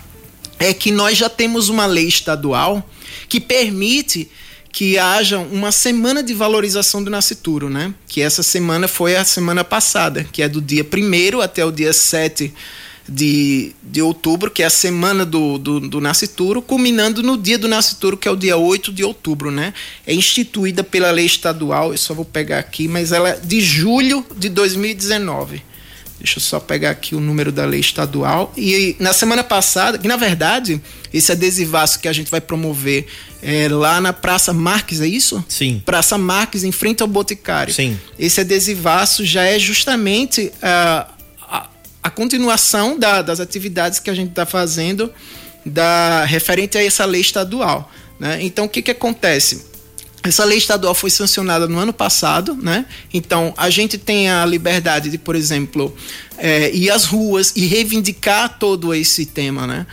é 0.57 0.73
que 0.73 0.93
nós 0.93 1.19
já 1.19 1.29
temos 1.29 1.69
uma 1.69 1.85
lei 1.85 2.07
estadual 2.07 2.89
que 3.29 3.41
permite 3.41 4.31
que 4.75 4.99
haja 4.99 5.39
uma 5.39 5.71
semana 5.71 6.21
de 6.21 6.35
valorização 6.35 7.01
do 7.01 7.09
nascituro, 7.09 7.71
né? 7.71 7.95
Que 8.09 8.21
essa 8.21 8.43
semana 8.43 8.89
foi 8.89 9.15
a 9.15 9.25
semana 9.25 9.63
passada, 9.63 10.25
que 10.25 10.43
é 10.43 10.49
do 10.49 10.61
dia 10.61 10.85
1 10.85 11.41
até 11.41 11.65
o 11.65 11.71
dia 11.71 11.93
7 11.93 12.53
de, 13.09 13.73
de 13.81 14.03
outubro, 14.03 14.51
que 14.51 14.65
é 14.65 14.67
a 14.67 14.71
semana 14.71 15.25
do, 15.25 15.59
do, 15.59 15.79
do 15.79 16.01
nascituro, 16.01 16.61
culminando 16.61 17.23
no 17.23 17.39
dia 17.39 17.57
do 17.57 17.69
nascituro, 17.69 18.17
que 18.17 18.27
é 18.27 18.31
o 18.33 18.37
dia 18.37 18.57
8 18.57 18.93
de 18.93 19.05
outubro, 19.05 19.49
né? 19.49 19.73
É 20.05 20.13
instituída 20.13 20.83
pela 20.83 21.13
lei 21.13 21.27
estadual, 21.27 21.93
eu 21.93 21.99
só 21.99 22.13
vou 22.13 22.25
pegar 22.25 22.59
aqui, 22.59 22.89
mas 22.89 23.13
ela 23.13 23.29
é 23.29 23.39
de 23.39 23.61
julho 23.61 24.27
de 24.37 24.49
2019. 24.49 25.63
Deixa 26.25 26.39
eu 26.39 26.43
só 26.43 26.59
pegar 26.59 26.89
aqui 26.89 27.15
o 27.15 27.21
número 27.21 27.53
da 27.53 27.67
lei 27.67 27.81
estadual. 27.81 28.51
E 28.57 28.97
na 28.99 29.13
semana 29.13 29.45
passada, 29.45 29.99
que 29.99 30.09
na 30.09 30.17
verdade, 30.17 30.81
esse 31.13 31.31
adesivaço 31.31 32.01
que 32.01 32.09
a 32.09 32.15
gente 32.15 32.31
vai 32.31 32.41
promover 32.41 33.07
é 33.43 33.69
lá 33.69 34.01
na 34.01 34.11
Praça 34.11 34.51
Marques, 34.51 35.03
é 35.03 35.07
isso? 35.07 35.45
Sim. 35.47 35.83
Praça 35.85 36.17
Marques, 36.17 36.65
em 36.65 36.73
frente 36.73 37.03
ao 37.03 37.07
Boticário. 37.07 37.75
Sim. 37.75 38.01
Esse 38.19 38.41
adesivaço 38.41 39.23
já 39.23 39.43
é 39.43 39.59
justamente 39.59 40.47
uh, 40.47 41.13
a, 41.43 41.69
a, 42.03 42.09
continuação 42.09 42.99
da, 42.99 43.21
das 43.21 43.39
atividades 43.39 43.99
que 43.99 44.09
a 44.09 44.15
gente 44.15 44.31
está 44.31 44.47
fazendo 44.47 45.13
da, 45.63 46.25
referente 46.25 46.79
a 46.79 46.83
essa 46.83 47.05
lei 47.05 47.21
estadual. 47.21 47.93
Né? 48.19 48.39
Então, 48.41 48.65
o 48.65 48.69
que, 48.69 48.81
que 48.81 48.91
acontece? 48.91 49.74
Essa 50.25 50.43
lei 50.45 50.57
estadual 50.57 50.95
foi 50.95 51.11
sancionada 51.11 51.69
no 51.69 51.79
ano 51.79 51.93
passado, 51.93 52.57
né? 52.57 52.87
Então 53.13 53.53
a 53.59 53.69
gente 53.69 53.99
tem 53.99 54.31
a 54.31 54.47
liberdade 54.47 55.11
de, 55.11 55.19
por 55.19 55.37
exemplo, 55.37 55.95
é, 56.39 56.75
ir 56.75 56.91
às 56.91 57.05
ruas 57.05 57.53
e 57.55 57.67
reivindicar 57.67 58.59
todo 58.59 58.95
esse 58.95 59.27
tema, 59.27 59.67
né? 59.67 59.87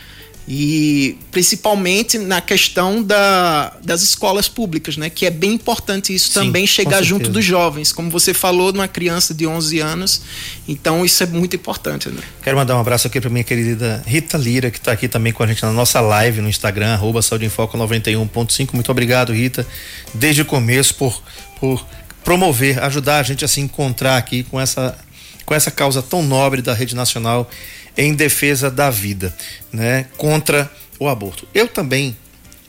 E 0.46 1.16
principalmente 1.30 2.18
na 2.18 2.40
questão 2.40 3.02
da, 3.02 3.76
das 3.84 4.02
escolas 4.02 4.48
públicas, 4.48 4.96
né? 4.96 5.08
Que 5.08 5.26
é 5.26 5.30
bem 5.30 5.52
importante 5.52 6.12
isso 6.12 6.28
Sim, 6.28 6.40
também 6.40 6.66
chegar 6.66 7.00
junto 7.02 7.30
dos 7.30 7.44
jovens. 7.44 7.92
Como 7.92 8.10
você 8.10 8.34
falou, 8.34 8.72
numa 8.72 8.88
criança 8.88 9.32
de 9.32 9.46
11 9.46 9.78
anos. 9.78 10.22
Então 10.66 11.04
isso 11.04 11.22
é 11.22 11.26
muito 11.26 11.54
importante, 11.54 12.08
André. 12.08 12.24
Quero 12.42 12.56
mandar 12.56 12.76
um 12.76 12.80
abraço 12.80 13.06
aqui 13.06 13.20
para 13.20 13.30
minha 13.30 13.44
querida 13.44 14.02
Rita 14.04 14.36
Lira, 14.36 14.70
que 14.70 14.78
está 14.78 14.92
aqui 14.92 15.06
também 15.06 15.32
com 15.32 15.44
a 15.44 15.46
gente 15.46 15.62
na 15.62 15.72
nossa 15.72 16.00
live 16.00 16.40
no 16.40 16.48
Instagram, 16.48 16.92
arroba 16.92 17.22
Saúde 17.22 17.44
em 17.44 17.48
Foco 17.48 17.78
91.5. 17.78 18.70
Muito 18.72 18.90
obrigado, 18.90 19.32
Rita, 19.32 19.64
desde 20.12 20.42
o 20.42 20.44
começo 20.44 20.96
por, 20.96 21.22
por 21.60 21.86
promover, 22.24 22.82
ajudar 22.82 23.18
a 23.18 23.22
gente 23.22 23.44
a 23.44 23.48
se 23.48 23.60
encontrar 23.60 24.16
aqui 24.16 24.42
com 24.42 24.60
essa, 24.60 24.98
com 25.46 25.54
essa 25.54 25.70
causa 25.70 26.02
tão 26.02 26.22
nobre 26.22 26.62
da 26.62 26.74
Rede 26.74 26.96
Nacional 26.96 27.48
em 27.96 28.14
defesa 28.14 28.70
da 28.70 28.90
vida, 28.90 29.34
né? 29.72 30.06
Contra 30.16 30.70
o 30.98 31.08
aborto. 31.08 31.46
Eu 31.52 31.68
também 31.68 32.16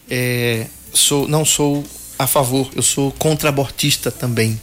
é, 0.09 0.67
sou, 0.93 1.27
não 1.27 1.45
sou 1.45 1.83
a 2.17 2.27
favor, 2.27 2.69
eu 2.75 2.81
sou 2.81 3.11
contra-abortista 3.13 4.11
também, 4.11 4.59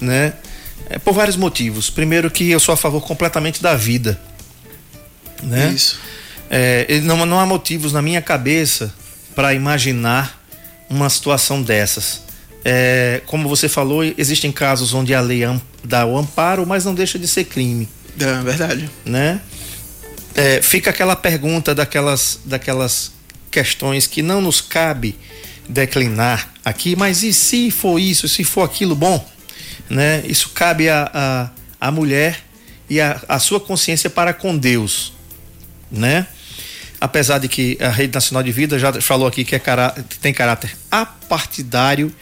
né? 0.00 0.34
É, 0.88 0.98
por 0.98 1.12
vários 1.12 1.36
motivos. 1.36 1.90
Primeiro 1.90 2.30
que 2.30 2.50
eu 2.50 2.60
sou 2.60 2.72
a 2.72 2.76
favor 2.76 3.00
completamente 3.02 3.62
da 3.62 3.74
vida, 3.74 4.20
né? 5.42 5.72
Isso. 5.74 5.98
É, 6.50 7.00
não, 7.00 7.26
não 7.26 7.38
há 7.38 7.46
motivos 7.46 7.92
na 7.92 8.00
minha 8.00 8.22
cabeça 8.22 8.92
para 9.34 9.52
imaginar 9.52 10.42
uma 10.88 11.10
situação 11.10 11.62
dessas. 11.62 12.22
É, 12.64 13.22
como 13.26 13.48
você 13.48 13.68
falou, 13.68 14.02
existem 14.02 14.50
casos 14.50 14.94
onde 14.94 15.14
a 15.14 15.20
lei 15.20 15.42
dá 15.84 16.04
o 16.06 16.16
amparo, 16.16 16.66
mas 16.66 16.84
não 16.84 16.94
deixa 16.94 17.18
de 17.18 17.28
ser 17.28 17.44
crime. 17.44 17.88
É 18.18 18.42
verdade. 18.42 18.90
Né? 19.04 19.40
É, 20.38 20.62
fica 20.62 20.90
aquela 20.90 21.16
pergunta 21.16 21.74
daquelas, 21.74 22.38
daquelas 22.44 23.10
questões 23.50 24.06
que 24.06 24.22
não 24.22 24.40
nos 24.40 24.60
cabe 24.60 25.18
declinar 25.68 26.54
aqui, 26.64 26.94
mas 26.94 27.24
e 27.24 27.32
se 27.32 27.72
for 27.72 27.98
isso, 27.98 28.28
se 28.28 28.44
for 28.44 28.62
aquilo, 28.62 28.94
bom, 28.94 29.28
né? 29.90 30.22
Isso 30.26 30.50
cabe 30.50 30.88
a, 30.88 31.10
a, 31.12 31.88
a 31.88 31.90
mulher 31.90 32.38
e 32.88 33.00
a, 33.00 33.20
a 33.28 33.40
sua 33.40 33.58
consciência 33.58 34.08
para 34.08 34.32
com 34.32 34.56
Deus, 34.56 35.12
né? 35.90 36.24
Apesar 37.00 37.38
de 37.38 37.48
que 37.48 37.76
a 37.80 37.88
Rede 37.88 38.14
Nacional 38.14 38.44
de 38.44 38.52
Vida 38.52 38.78
já 38.78 38.92
falou 39.00 39.26
aqui 39.26 39.44
que 39.44 39.56
é 39.56 39.58
cará 39.58 39.92
tem 40.22 40.32
caráter 40.32 40.70
apartidário, 40.88 42.14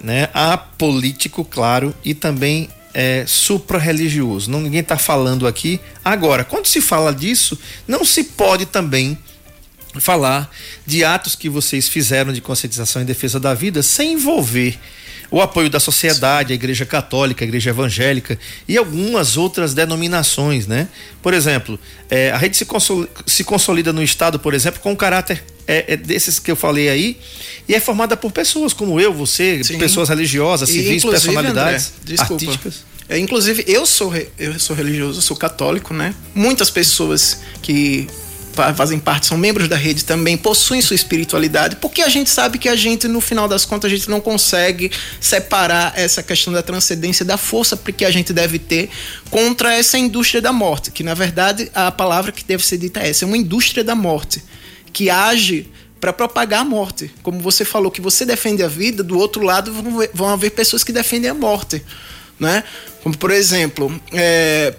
né? 0.00 0.28
Apolítico, 0.32 1.44
claro, 1.44 1.92
e 2.04 2.14
também 2.14 2.68
é, 2.94 3.24
supra-religioso. 3.26 4.50
Ninguém 4.50 4.80
está 4.80 4.98
falando 4.98 5.46
aqui. 5.46 5.80
Agora, 6.04 6.44
quando 6.44 6.66
se 6.66 6.80
fala 6.80 7.14
disso, 7.14 7.58
não 7.86 8.04
se 8.04 8.24
pode 8.24 8.66
também 8.66 9.18
falar 9.98 10.50
de 10.86 11.04
atos 11.04 11.34
que 11.34 11.48
vocês 11.48 11.88
fizeram 11.88 12.32
de 12.32 12.40
conscientização 12.40 13.02
em 13.02 13.04
defesa 13.04 13.38
da 13.38 13.54
vida 13.54 13.82
sem 13.82 14.14
envolver 14.14 14.78
o 15.30 15.40
apoio 15.42 15.68
da 15.68 15.78
sociedade, 15.78 16.52
a 16.52 16.54
Igreja 16.54 16.86
Católica, 16.86 17.44
a 17.44 17.46
Igreja 17.46 17.70
Evangélica 17.70 18.38
e 18.66 18.76
algumas 18.76 19.36
outras 19.36 19.74
denominações, 19.74 20.66
né? 20.66 20.88
Por 21.22 21.34
exemplo, 21.34 21.78
é, 22.08 22.30
a 22.30 22.38
rede 22.38 22.56
se 22.56 22.64
consolida, 22.64 23.10
se 23.26 23.44
consolida, 23.44 23.92
no 23.92 24.02
Estado, 24.02 24.38
por 24.38 24.54
exemplo, 24.54 24.80
com 24.80 24.92
o 24.92 24.96
caráter 24.96 25.44
é, 25.66 25.92
é 25.92 25.96
desses 25.96 26.38
que 26.38 26.50
eu 26.50 26.56
falei 26.56 26.88
aí 26.88 27.18
e 27.68 27.74
é 27.74 27.80
formada 27.80 28.16
por 28.16 28.32
pessoas 28.32 28.72
como 28.72 28.98
eu, 28.98 29.12
você, 29.12 29.62
Sim. 29.62 29.78
pessoas 29.78 30.08
religiosas, 30.08 30.70
civis, 30.70 31.04
personalidades 31.04 31.92
André, 32.02 32.16
artísticas. 32.18 32.84
É, 33.08 33.18
inclusive, 33.18 33.64
eu 33.66 33.86
sou, 33.86 34.12
eu 34.38 34.58
sou 34.58 34.76
religioso, 34.76 35.18
eu 35.18 35.22
sou 35.22 35.36
católico, 35.36 35.94
né? 35.94 36.14
Muitas 36.34 36.70
pessoas 36.70 37.40
que 37.62 38.06
fazem 38.74 38.98
parte, 38.98 39.26
são 39.26 39.38
membros 39.38 39.68
da 39.68 39.76
rede 39.76 40.04
também, 40.04 40.36
possuem 40.36 40.80
sua 40.80 40.94
espiritualidade, 40.94 41.76
porque 41.76 42.02
a 42.02 42.08
gente 42.08 42.30
sabe 42.30 42.58
que 42.58 42.68
a 42.68 42.76
gente, 42.76 43.08
no 43.08 43.20
final 43.20 43.48
das 43.48 43.64
contas, 43.64 43.90
a 43.90 43.94
gente 43.94 44.10
não 44.10 44.20
consegue 44.20 44.90
separar 45.20 45.92
essa 45.96 46.22
questão 46.22 46.52
da 46.52 46.62
transcendência 46.62 47.24
da 47.24 47.36
força 47.36 47.76
que 47.76 48.04
a 48.04 48.10
gente 48.10 48.32
deve 48.32 48.58
ter 48.58 48.90
contra 49.30 49.74
essa 49.74 49.98
indústria 49.98 50.40
da 50.42 50.52
morte, 50.52 50.90
que 50.90 51.02
na 51.02 51.14
verdade 51.14 51.70
a 51.74 51.90
palavra 51.90 52.30
que 52.32 52.44
deve 52.44 52.64
ser 52.64 52.78
dita 52.78 53.00
é 53.00 53.08
essa, 53.08 53.24
é 53.24 53.26
uma 53.26 53.36
indústria 53.36 53.82
da 53.82 53.94
morte, 53.94 54.42
que 54.92 55.10
age 55.10 55.70
para 56.00 56.12
propagar 56.12 56.60
a 56.60 56.64
morte. 56.64 57.10
Como 57.22 57.40
você 57.40 57.64
falou 57.64 57.90
que 57.90 58.00
você 58.00 58.24
defende 58.24 58.62
a 58.62 58.68
vida, 58.68 59.02
do 59.02 59.18
outro 59.18 59.42
lado 59.42 59.72
vão, 60.14 60.28
haver 60.28 60.50
pessoas 60.50 60.84
que 60.84 60.92
defendem 60.92 61.30
a 61.30 61.34
morte, 61.34 61.82
né? 62.38 62.62
Como 63.02 63.16
por 63.16 63.30
exemplo, 63.30 63.92
é, 64.12 64.74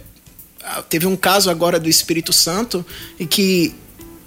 teve 0.90 1.06
um 1.08 1.16
caso 1.16 1.50
agora 1.50 1.80
do 1.80 1.90
Espírito 1.90 2.34
Santo 2.34 2.86
em 3.20 3.28
que 3.28 3.76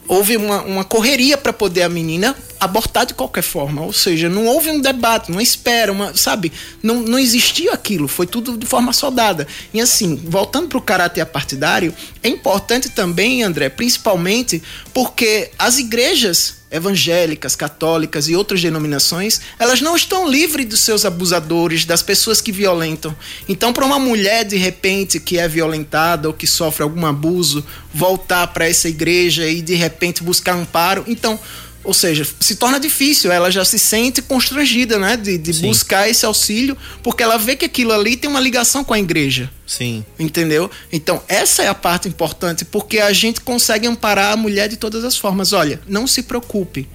houve 0.09 0.37
uma, 0.37 0.63
uma 0.63 0.85
correria 0.85 1.37
para 1.37 1.53
poder 1.53 1.83
a 1.83 1.89
menina 1.89 2.37
abortar 2.59 3.07
de 3.07 3.15
qualquer 3.15 3.43
forma. 3.43 3.83
Ou 3.83 3.93
seja, 3.93 4.29
não 4.29 4.47
houve 4.47 4.71
um 4.71 4.81
debate, 4.81 5.31
uma 5.31 5.43
espera, 5.43 5.91
uma, 5.91 6.15
sabe? 6.15 6.53
Não, 6.83 7.03
não 7.03 7.19
existia 7.19 7.73
aquilo, 7.73 8.07
foi 8.07 8.27
tudo 8.27 8.57
de 8.57 8.67
forma 8.67 8.93
soldada. 8.93 9.47
E 9.73 9.81
assim, 9.81 10.17
voltando 10.17 10.69
para 10.69 10.79
o 10.79 10.83
caráter 10.83 11.21
apartidário, 11.21 11.95
é 12.23 12.29
importante 12.29 12.91
também, 12.91 13.43
André, 13.43 13.69
principalmente 13.69 14.63
porque 14.93 15.51
as 15.59 15.79
igrejas 15.79 16.62
evangélicas, 16.73 17.55
católicas 17.55 18.29
e 18.29 18.35
outras 18.35 18.63
denominações, 18.63 19.41
elas 19.59 19.81
não 19.83 19.95
estão 19.95 20.29
livres 20.29 20.67
dos 20.67 20.81
seus 20.81 21.05
abusadores, 21.05 21.85
das 21.85 22.03
pessoas 22.03 22.41
que 22.41 22.51
violentam. 22.51 23.15
Então, 23.49 23.73
para 23.73 23.85
uma 23.85 23.99
mulher 23.99 24.45
de 24.45 24.57
repente 24.57 25.21
que 25.21 25.39
é 25.39 25.47
violentada 25.47 26.27
ou 26.29 26.35
que 26.35 26.47
sofre 26.47 26.83
algum 26.83 27.05
abuso, 27.05 27.65
voltar 27.93 28.47
para 28.49 28.67
essa 28.67 28.89
igreja 28.89 29.47
e 29.47 29.61
de 29.61 29.75
repente 29.75 30.23
buscar 30.23 30.55
amparo, 30.55 31.05
então 31.07 31.39
ou 31.85 31.93
seja, 31.93 32.27
se 32.39 32.57
torna 32.57 32.79
difícil, 32.79 33.33
ela 33.33 33.51
já 33.51 33.65
se 33.65 33.79
sente 33.79 34.23
constrangida, 34.23 34.99
né? 34.99 35.17
De, 35.17 35.37
de 35.37 35.53
buscar 35.63 36.09
esse 36.09 36.25
auxílio, 36.25 36.77
porque 37.03 37.23
ela 37.23 37.37
vê 37.37 37.57
que 37.57 37.65
aquilo 37.65 37.93
ali 37.93 38.17
tem 38.17 38.31
uma 38.31 38.41
ligação 38.41 38.85
com 38.85 38.95
a 38.95 38.99
igreja. 38.99 39.51
Sim. 39.67 40.05
Entendeu? 40.19 40.71
Então, 40.93 41.23
essa 41.27 41.63
é 41.63 41.69
a 41.69 41.75
parte 41.75 42.09
importante, 42.09 42.65
porque 42.65 43.01
a 43.01 43.13
gente 43.13 43.41
consegue 43.41 43.87
amparar 43.87 44.33
a 44.33 44.37
mulher 44.37 44.69
de 44.69 44.77
todas 44.77 45.05
as 45.05 45.17
formas. 45.17 45.53
Olha, 45.53 45.81
não 45.89 46.07
se 46.07 46.23
preocupe. 46.23 46.89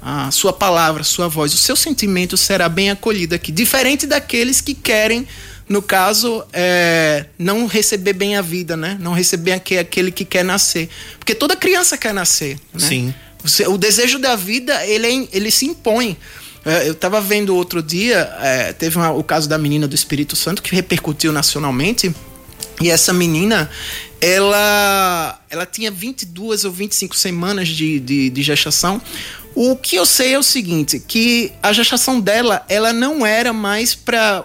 A 0.00 0.30
sua 0.32 0.52
palavra, 0.52 1.02
a 1.02 1.04
sua 1.04 1.28
voz, 1.28 1.54
o 1.54 1.58
seu 1.58 1.76
sentimento 1.76 2.36
será 2.36 2.68
bem 2.68 2.90
acolhido 2.90 3.34
aqui. 3.36 3.52
Diferente 3.52 4.04
daqueles 4.04 4.60
que 4.60 4.74
querem, 4.74 5.28
no 5.68 5.80
caso, 5.80 6.42
é, 6.52 7.26
não 7.38 7.66
receber 7.66 8.12
bem 8.12 8.34
a 8.34 8.42
vida, 8.42 8.76
né? 8.76 8.96
Não 8.98 9.12
receber 9.12 9.52
aquele 9.52 10.10
que 10.10 10.24
quer 10.24 10.44
nascer. 10.44 10.88
Porque 11.18 11.34
toda 11.36 11.54
criança 11.54 11.96
quer 11.96 12.12
nascer. 12.12 12.58
Né? 12.74 12.88
Sim. 12.88 13.14
O 13.68 13.78
desejo 13.78 14.18
da 14.18 14.36
vida, 14.36 14.86
ele, 14.86 15.06
é, 15.06 15.28
ele 15.32 15.50
se 15.50 15.66
impõe. 15.66 16.16
É, 16.64 16.86
eu 16.88 16.92
estava 16.92 17.20
vendo 17.20 17.56
outro 17.56 17.82
dia, 17.82 18.32
é, 18.40 18.72
teve 18.72 18.96
uma, 18.96 19.10
o 19.10 19.24
caso 19.24 19.48
da 19.48 19.58
menina 19.58 19.88
do 19.88 19.94
Espírito 19.94 20.36
Santo 20.36 20.62
que 20.62 20.74
repercutiu 20.74 21.32
nacionalmente. 21.32 22.14
E 22.80 22.90
essa 22.90 23.12
menina, 23.12 23.70
ela, 24.20 25.40
ela 25.50 25.66
tinha 25.66 25.90
22 25.90 26.64
ou 26.64 26.72
25 26.72 27.16
semanas 27.16 27.68
de, 27.68 28.00
de, 28.00 28.30
de 28.30 28.42
gestação. 28.42 29.00
O 29.54 29.76
que 29.76 29.96
eu 29.96 30.06
sei 30.06 30.32
é 30.32 30.38
o 30.38 30.42
seguinte, 30.42 30.98
que 30.98 31.52
a 31.62 31.72
gestação 31.72 32.18
dela, 32.18 32.64
ela 32.68 32.90
não 32.92 33.26
era 33.26 33.52
mais 33.52 33.94
para 33.94 34.44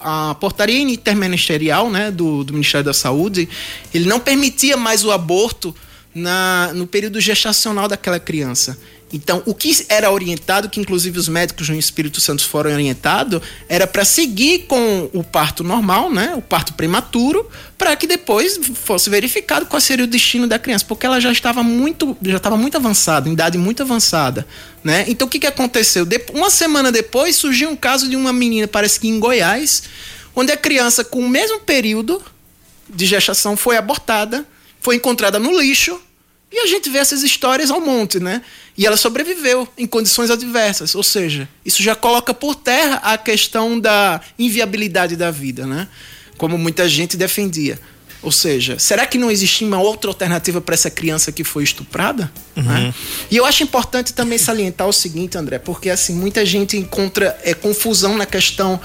a 0.00 0.34
portaria 0.36 0.78
interministerial, 0.78 1.90
né, 1.90 2.12
do, 2.12 2.44
do 2.44 2.52
Ministério 2.52 2.84
da 2.84 2.94
Saúde, 2.94 3.48
ele 3.92 4.08
não 4.08 4.20
permitia 4.20 4.76
mais 4.76 5.04
o 5.04 5.10
aborto 5.10 5.74
na, 6.16 6.72
no 6.72 6.86
período 6.86 7.20
gestacional 7.20 7.86
daquela 7.86 8.18
criança. 8.18 8.78
Então, 9.12 9.42
o 9.44 9.54
que 9.54 9.84
era 9.88 10.10
orientado, 10.10 10.68
que 10.68 10.80
inclusive 10.80 11.18
os 11.18 11.28
médicos 11.28 11.68
no 11.68 11.76
Espírito 11.76 12.22
Santo 12.22 12.42
foram 12.42 12.72
orientados, 12.72 13.40
era 13.68 13.86
para 13.86 14.02
seguir 14.02 14.60
com 14.60 15.10
o 15.12 15.22
parto 15.22 15.62
normal, 15.62 16.10
né? 16.10 16.34
O 16.34 16.40
parto 16.40 16.72
prematuro, 16.72 17.48
para 17.76 17.94
que 17.94 18.06
depois 18.06 18.58
fosse 18.74 19.10
verificado 19.10 19.66
qual 19.66 19.78
seria 19.78 20.06
o 20.06 20.08
destino 20.08 20.46
da 20.46 20.58
criança, 20.58 20.86
porque 20.88 21.04
ela 21.04 21.20
já 21.20 21.30
estava 21.30 21.62
muito, 21.62 22.16
já 22.22 22.38
estava 22.38 22.56
muito 22.56 22.78
avançada, 22.78 23.28
em 23.28 23.34
idade 23.34 23.58
muito 23.58 23.82
avançada, 23.82 24.46
né? 24.82 25.04
Então, 25.08 25.28
o 25.28 25.30
que, 25.30 25.38
que 25.38 25.46
aconteceu? 25.46 26.08
Uma 26.32 26.48
semana 26.48 26.90
depois 26.90 27.36
surgiu 27.36 27.68
um 27.68 27.76
caso 27.76 28.08
de 28.08 28.16
uma 28.16 28.32
menina, 28.32 28.66
parece 28.66 28.98
que 28.98 29.06
em 29.06 29.20
Goiás, 29.20 29.82
onde 30.34 30.50
a 30.50 30.56
criança 30.56 31.04
com 31.04 31.20
o 31.20 31.28
mesmo 31.28 31.60
período 31.60 32.22
de 32.88 33.04
gestação 33.04 33.54
foi 33.54 33.76
abortada, 33.76 34.46
foi 34.80 34.96
encontrada 34.96 35.38
no 35.38 35.60
lixo 35.60 36.00
e 36.56 36.60
a 36.60 36.66
gente 36.66 36.88
vê 36.88 36.96
essas 36.96 37.22
histórias 37.22 37.70
ao 37.70 37.82
monte, 37.82 38.18
né? 38.18 38.40
E 38.78 38.86
ela 38.86 38.96
sobreviveu 38.96 39.68
em 39.76 39.86
condições 39.86 40.30
adversas, 40.30 40.94
ou 40.94 41.02
seja, 41.02 41.46
isso 41.62 41.82
já 41.82 41.94
coloca 41.94 42.32
por 42.32 42.54
terra 42.54 42.96
a 43.04 43.18
questão 43.18 43.78
da 43.78 44.22
inviabilidade 44.38 45.16
da 45.16 45.30
vida, 45.30 45.66
né? 45.66 45.86
Como 46.38 46.56
muita 46.56 46.88
gente 46.88 47.14
defendia. 47.14 47.78
Ou 48.22 48.32
seja, 48.32 48.78
será 48.78 49.06
que 49.06 49.18
não 49.18 49.30
existia 49.30 49.66
uma 49.66 49.78
outra 49.78 50.08
alternativa 50.08 50.58
para 50.58 50.74
essa 50.74 50.90
criança 50.90 51.30
que 51.30 51.44
foi 51.44 51.62
estuprada? 51.62 52.32
Uhum. 52.56 52.62
Né? 52.62 52.94
E 53.30 53.36
eu 53.36 53.44
acho 53.44 53.62
importante 53.62 54.14
também 54.14 54.38
salientar 54.38 54.88
o 54.88 54.92
seguinte, 54.94 55.36
André, 55.36 55.58
porque 55.58 55.90
assim 55.90 56.14
muita 56.14 56.44
gente 56.46 56.78
encontra 56.78 57.38
é, 57.44 57.52
confusão 57.52 58.16
na 58.16 58.24
questão 58.24 58.80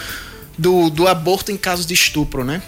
do, 0.57 0.89
do 0.89 1.07
aborto 1.07 1.53
em 1.53 1.57
casos 1.57 1.85
de 1.85 1.93
estupro, 1.93 2.43
né? 2.43 2.61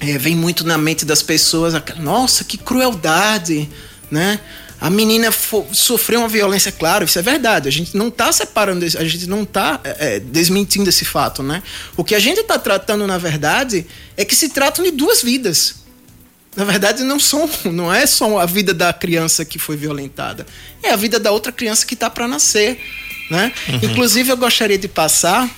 É, 0.00 0.18
vem 0.18 0.34
muito 0.34 0.66
na 0.66 0.76
mente 0.76 1.04
das 1.04 1.22
pessoas, 1.22 1.74
nossa, 2.00 2.42
que 2.42 2.58
crueldade, 2.58 3.70
né? 4.12 4.38
A 4.78 4.90
menina 4.90 5.32
sofreu 5.72 6.20
uma 6.20 6.28
violência, 6.28 6.70
claro, 6.70 7.06
isso 7.06 7.18
é 7.18 7.22
verdade. 7.22 7.66
A 7.66 7.72
gente 7.72 7.96
não 7.96 8.08
está 8.08 8.30
separando, 8.30 8.84
a 8.84 9.04
gente 9.04 9.26
não 9.26 9.42
está 9.42 9.80
é, 9.82 10.16
é, 10.16 10.20
desmentindo 10.20 10.90
esse 10.90 11.04
fato, 11.04 11.42
né? 11.42 11.62
O 11.96 12.04
que 12.04 12.14
a 12.14 12.18
gente 12.18 12.40
está 12.40 12.58
tratando, 12.58 13.06
na 13.06 13.16
verdade, 13.16 13.86
é 14.16 14.24
que 14.24 14.36
se 14.36 14.50
tratam 14.50 14.84
de 14.84 14.90
duas 14.90 15.22
vidas. 15.22 15.76
Na 16.54 16.64
verdade, 16.64 17.02
não, 17.04 17.18
são, 17.18 17.48
não 17.72 17.92
é 17.92 18.04
só 18.06 18.38
a 18.38 18.44
vida 18.44 18.74
da 18.74 18.92
criança 18.92 19.46
que 19.46 19.58
foi 19.58 19.76
violentada, 19.76 20.46
é 20.82 20.90
a 20.90 20.96
vida 20.96 21.18
da 21.18 21.30
outra 21.30 21.52
criança 21.52 21.86
que 21.86 21.94
está 21.94 22.10
para 22.10 22.28
nascer, 22.28 22.78
né? 23.30 23.50
Uhum. 23.68 23.90
Inclusive, 23.90 24.30
eu 24.30 24.36
gostaria 24.36 24.76
de 24.76 24.88
passar 24.88 25.48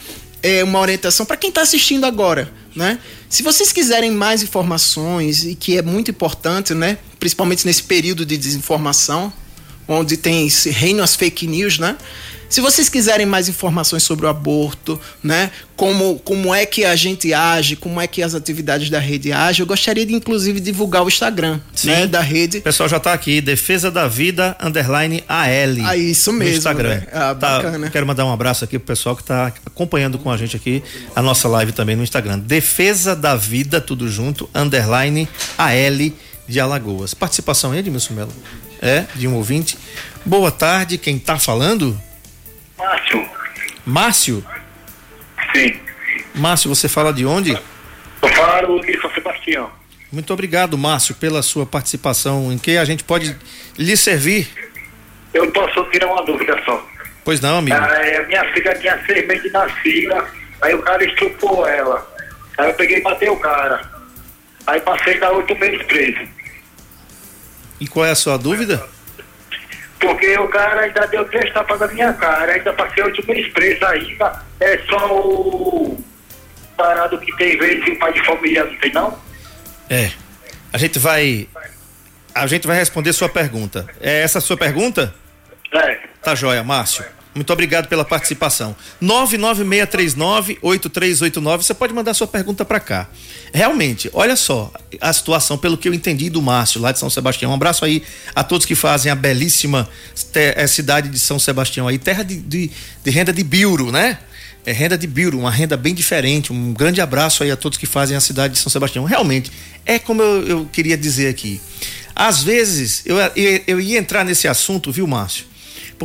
é, 0.44 0.62
uma 0.62 0.78
orientação 0.78 1.24
para 1.24 1.38
quem 1.38 1.48
está 1.48 1.62
assistindo 1.62 2.04
agora, 2.04 2.52
né? 2.76 2.98
Se 3.30 3.42
vocês 3.42 3.72
quiserem 3.72 4.10
mais 4.10 4.42
informações, 4.42 5.44
e 5.44 5.54
que 5.54 5.78
é 5.78 5.82
muito 5.82 6.10
importante, 6.10 6.74
né? 6.74 6.98
principalmente 7.18 7.64
nesse 7.64 7.82
período 7.82 8.26
de 8.26 8.36
desinformação, 8.36 9.32
onde 9.88 10.18
tem 10.18 10.46
esse 10.46 10.68
reino 10.68 11.02
as 11.02 11.16
fake 11.16 11.46
news, 11.46 11.78
né? 11.78 11.96
Se 12.48 12.60
vocês 12.60 12.88
quiserem 12.88 13.26
mais 13.26 13.48
informações 13.48 14.02
sobre 14.02 14.26
o 14.26 14.28
aborto, 14.28 15.00
né, 15.22 15.50
como, 15.76 16.18
como 16.20 16.54
é 16.54 16.64
que 16.64 16.84
a 16.84 16.94
gente 16.94 17.32
age, 17.32 17.76
como 17.76 18.00
é 18.00 18.06
que 18.06 18.22
as 18.22 18.34
atividades 18.34 18.90
da 18.90 18.98
rede 18.98 19.32
agem, 19.32 19.62
eu 19.62 19.66
gostaria 19.66 20.06
de 20.06 20.14
inclusive 20.14 20.60
divulgar 20.60 21.02
o 21.02 21.08
Instagram, 21.08 21.60
Sim. 21.74 21.88
né, 21.88 22.06
da 22.06 22.20
rede. 22.20 22.58
O 22.58 22.62
pessoal 22.62 22.88
já 22.88 22.98
está 22.98 23.12
aqui, 23.12 23.40
Defesa 23.40 23.90
da 23.90 24.06
Vida 24.06 24.56
underline 24.62 25.24
AL. 25.28 25.86
Ah, 25.86 25.96
isso 25.96 26.32
mesmo. 26.32 26.58
Instagram. 26.58 26.96
Né? 26.96 27.06
Ah, 27.12 27.34
tá, 27.34 27.62
bacana. 27.62 27.90
Quero 27.90 28.06
mandar 28.06 28.24
um 28.24 28.32
abraço 28.32 28.64
aqui 28.64 28.78
pro 28.78 28.86
pessoal 28.86 29.16
que 29.16 29.22
está 29.22 29.52
acompanhando 29.66 30.18
com 30.18 30.30
a 30.30 30.36
gente 30.36 30.56
aqui 30.56 30.82
a 31.14 31.22
nossa 31.22 31.48
live 31.48 31.72
também 31.72 31.96
no 31.96 32.02
Instagram. 32.02 32.38
Defesa 32.38 33.16
da 33.16 33.34
Vida, 33.34 33.80
tudo 33.80 34.08
junto, 34.08 34.48
underline 34.54 35.28
AL 35.58 36.12
de 36.46 36.60
Alagoas. 36.60 37.14
Participação 37.14 37.72
aí, 37.72 37.78
Edmilson 37.78 38.14
Melo? 38.14 38.32
É, 38.80 39.04
de 39.14 39.26
um 39.26 39.34
ouvinte. 39.34 39.78
Boa 40.24 40.50
tarde, 40.50 40.98
quem 40.98 41.16
está 41.16 41.38
falando? 41.38 41.98
Márcio. 42.78 43.28
Márcio? 43.86 44.44
Sim. 45.54 45.80
Márcio, 46.34 46.68
você 46.68 46.88
fala 46.88 47.12
de 47.12 47.24
onde? 47.24 47.52
Eu 47.52 48.28
falo 48.30 48.80
de 48.80 49.00
São 49.00 49.12
Sebastião. 49.12 49.70
Muito 50.10 50.32
obrigado, 50.32 50.78
Márcio, 50.78 51.14
pela 51.14 51.42
sua 51.42 51.66
participação. 51.66 52.52
Em 52.52 52.58
que 52.58 52.76
a 52.76 52.84
gente 52.84 53.04
pode 53.04 53.36
lhe 53.76 53.96
servir? 53.96 54.48
Eu 55.32 55.50
posso 55.50 55.84
tirar 55.90 56.06
uma 56.06 56.24
dúvida 56.24 56.60
só. 56.64 56.86
Pois 57.24 57.40
não, 57.40 57.58
amigo. 57.58 57.76
Ah, 57.76 58.24
minha 58.26 58.52
filha 58.52 58.74
tinha 58.78 59.02
seis 59.06 59.26
meses 59.26 59.42
de 59.42 59.50
nascida, 59.50 60.24
aí 60.62 60.74
o 60.74 60.82
cara 60.82 61.04
estrupou 61.04 61.66
ela. 61.66 62.06
Aí 62.58 62.68
eu 62.68 62.74
peguei 62.74 62.98
e 62.98 63.02
matei 63.02 63.28
o 63.28 63.36
cara. 63.36 63.90
Aí 64.66 64.80
passei 64.80 65.18
da 65.18 65.32
oito 65.32 65.58
meses 65.58 65.82
preso. 65.86 66.20
E 67.80 67.88
qual 67.88 68.06
é 68.06 68.10
a 68.10 68.14
sua 68.14 68.36
dúvida? 68.36 68.86
Porque 69.98 70.36
o 70.38 70.48
cara 70.48 70.82
ainda 70.82 71.06
deu 71.06 71.24
três 71.26 71.52
tapas 71.52 71.80
na 71.80 71.86
minha 71.88 72.12
cara, 72.12 72.52
ainda 72.52 72.72
passei 72.72 73.02
oito 73.04 73.26
meses 73.26 73.52
preso 73.52 73.84
ainda. 73.86 74.42
É 74.60 74.78
só 74.88 75.16
o 75.16 76.02
parado 76.76 77.18
que 77.18 77.34
tem 77.36 77.56
vezes 77.58 77.86
o 77.86 77.98
pai 77.98 78.12
de 78.12 78.24
família, 78.24 78.64
não 78.64 78.76
tem 78.76 78.92
não? 78.92 79.18
É. 79.88 80.10
A 80.72 80.78
gente 80.78 80.98
vai. 80.98 81.48
A 82.34 82.46
gente 82.46 82.66
vai 82.66 82.76
responder 82.76 83.12
sua 83.12 83.28
pergunta. 83.28 83.86
É 84.00 84.22
essa 84.22 84.38
a 84.38 84.42
sua 84.42 84.56
pergunta? 84.56 85.14
É. 85.72 86.00
Tá 86.20 86.34
joia, 86.34 86.64
Márcio. 86.64 87.04
Muito 87.34 87.52
obrigado 87.52 87.88
pela 87.88 88.04
participação. 88.04 88.76
996398389, 89.02 91.56
você 91.58 91.74
pode 91.74 91.92
mandar 91.92 92.14
sua 92.14 92.28
pergunta 92.28 92.64
para 92.64 92.78
cá. 92.78 93.08
Realmente, 93.52 94.08
olha 94.12 94.36
só 94.36 94.70
a 95.00 95.12
situação, 95.12 95.58
pelo 95.58 95.76
que 95.76 95.88
eu 95.88 95.94
entendi 95.94 96.30
do 96.30 96.40
Márcio, 96.40 96.80
lá 96.80 96.92
de 96.92 97.00
São 97.00 97.10
Sebastião. 97.10 97.50
Um 97.50 97.54
abraço 97.54 97.84
aí 97.84 98.04
a 98.34 98.44
todos 98.44 98.64
que 98.64 98.76
fazem 98.76 99.10
a 99.10 99.16
belíssima 99.16 99.88
é, 100.34 100.66
cidade 100.66 101.08
de 101.08 101.18
São 101.18 101.38
Sebastião 101.38 101.88
aí, 101.88 101.98
terra 101.98 102.22
de, 102.22 102.36
de, 102.36 102.70
de 103.02 103.10
renda 103.10 103.32
de 103.32 103.42
biuro, 103.42 103.90
né? 103.90 104.18
É 104.66 104.72
renda 104.72 104.96
de 104.96 105.06
biuro, 105.06 105.38
uma 105.38 105.50
renda 105.50 105.76
bem 105.76 105.92
diferente. 105.92 106.52
Um 106.52 106.72
grande 106.72 107.00
abraço 107.00 107.42
aí 107.42 107.50
a 107.50 107.56
todos 107.56 107.76
que 107.76 107.86
fazem 107.86 108.16
a 108.16 108.20
cidade 108.20 108.54
de 108.54 108.60
São 108.60 108.70
Sebastião. 108.70 109.04
Realmente, 109.04 109.50
é 109.84 109.98
como 109.98 110.22
eu, 110.22 110.46
eu 110.46 110.68
queria 110.72 110.96
dizer 110.96 111.28
aqui. 111.28 111.60
Às 112.14 112.42
vezes, 112.42 113.02
eu, 113.04 113.18
eu, 113.18 113.60
eu 113.66 113.80
ia 113.80 113.98
entrar 113.98 114.24
nesse 114.24 114.46
assunto, 114.46 114.92
viu, 114.92 115.06
Márcio? 115.06 115.46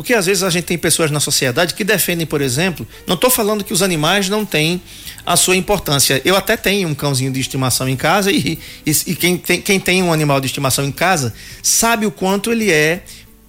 Porque 0.00 0.14
às 0.14 0.24
vezes 0.24 0.42
a 0.42 0.48
gente 0.48 0.64
tem 0.64 0.78
pessoas 0.78 1.10
na 1.10 1.20
sociedade 1.20 1.74
que 1.74 1.84
defendem, 1.84 2.26
por 2.26 2.40
exemplo, 2.40 2.88
não 3.06 3.16
estou 3.16 3.28
falando 3.28 3.62
que 3.62 3.70
os 3.70 3.82
animais 3.82 4.30
não 4.30 4.46
têm 4.46 4.80
a 5.26 5.36
sua 5.36 5.56
importância. 5.56 6.22
Eu 6.24 6.34
até 6.36 6.56
tenho 6.56 6.88
um 6.88 6.94
cãozinho 6.94 7.30
de 7.30 7.38
estimação 7.38 7.86
em 7.86 7.96
casa 7.96 8.32
e, 8.32 8.58
e, 8.86 8.90
e 9.08 9.14
quem, 9.14 9.36
tem, 9.36 9.60
quem 9.60 9.78
tem 9.78 10.02
um 10.02 10.10
animal 10.10 10.40
de 10.40 10.46
estimação 10.46 10.86
em 10.86 10.90
casa 10.90 11.34
sabe 11.62 12.06
o 12.06 12.10
quanto 12.10 12.50
ele 12.50 12.72
é 12.72 13.02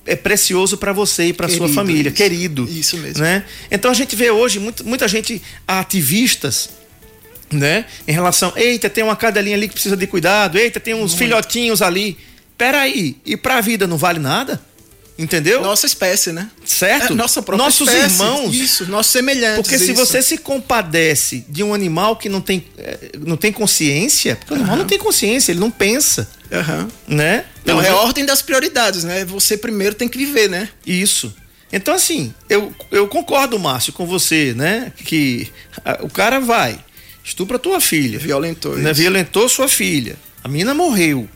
é 0.05 0.13
precioso 0.13 0.75
para 0.75 0.91
você 0.91 1.27
e 1.27 1.33
para 1.33 1.47
sua 1.47 1.69
família, 1.69 2.09
isso, 2.09 2.17
querido. 2.17 2.67
Isso 2.69 2.97
mesmo. 2.97 3.23
Né? 3.23 3.45
Então 3.71 3.89
a 3.89 3.93
gente 3.93 4.13
vê 4.13 4.29
hoje 4.29 4.59
muito, 4.59 4.85
muita 4.85 5.07
gente 5.07 5.41
ativistas, 5.65 6.69
né? 7.49 7.85
Em 8.05 8.11
relação, 8.11 8.51
eita, 8.57 8.89
tem 8.89 9.05
uma 9.05 9.15
cadelinha 9.15 9.55
ali 9.55 9.69
que 9.69 9.73
precisa 9.73 9.95
de 9.95 10.05
cuidado, 10.05 10.57
eita, 10.57 10.81
tem 10.81 10.95
uns 10.95 11.11
muito. 11.11 11.17
filhotinhos 11.17 11.81
ali. 11.81 12.17
Peraí, 12.57 13.15
e 13.25 13.37
para 13.37 13.55
a 13.55 13.61
vida 13.61 13.87
não 13.87 13.95
vale 13.95 14.19
nada? 14.19 14.59
Entendeu? 15.21 15.61
Nossa 15.61 15.85
espécie, 15.85 16.31
né? 16.31 16.49
Certo? 16.65 17.13
É, 17.13 17.15
nossa 17.15 17.43
própria 17.43 17.63
Nossos 17.63 17.87
espécie. 17.87 18.15
irmãos. 18.15 18.55
Isso, 18.55 18.87
nossos 18.87 19.11
semelhantes. 19.11 19.61
Porque 19.61 19.77
se 19.77 19.91
isso. 19.91 19.95
você 19.95 20.19
se 20.21 20.35
compadece 20.39 21.45
de 21.47 21.61
um 21.61 21.75
animal 21.75 22.15
que 22.15 22.27
não 22.27 22.41
tem, 22.41 22.65
eh, 22.75 23.11
não 23.19 23.37
tem 23.37 23.51
consciência, 23.51 24.35
porque 24.35 24.53
o 24.53 24.55
animal 24.55 24.77
não 24.77 24.87
tem 24.87 24.97
consciência, 24.97 25.51
ele 25.51 25.59
não 25.59 25.69
pensa. 25.69 26.27
Uhum. 26.51 26.87
Né? 27.07 27.45
Não, 27.63 27.79
é 27.79 27.89
a 27.89 27.97
ordem 27.97 28.25
das 28.25 28.41
prioridades, 28.41 29.03
né? 29.03 29.23
Você 29.25 29.55
primeiro 29.55 29.93
tem 29.93 30.09
que 30.09 30.17
viver, 30.17 30.49
né? 30.49 30.69
Isso. 30.85 31.31
Então, 31.71 31.93
assim, 31.93 32.33
eu, 32.49 32.73
eu 32.89 33.07
concordo, 33.07 33.59
Márcio, 33.59 33.93
com 33.93 34.07
você, 34.07 34.55
né? 34.55 34.91
Que 35.05 35.51
a, 35.85 35.99
o 36.01 36.09
cara 36.09 36.39
vai, 36.39 36.79
estupra 37.23 37.59
tua 37.59 37.79
filha. 37.79 38.17
Violentou. 38.17 38.75
Né? 38.75 38.91
Violentou 38.91 39.47
sua 39.47 39.67
filha. 39.67 40.15
A 40.43 40.47
menina 40.47 40.73
morreu. 40.73 41.29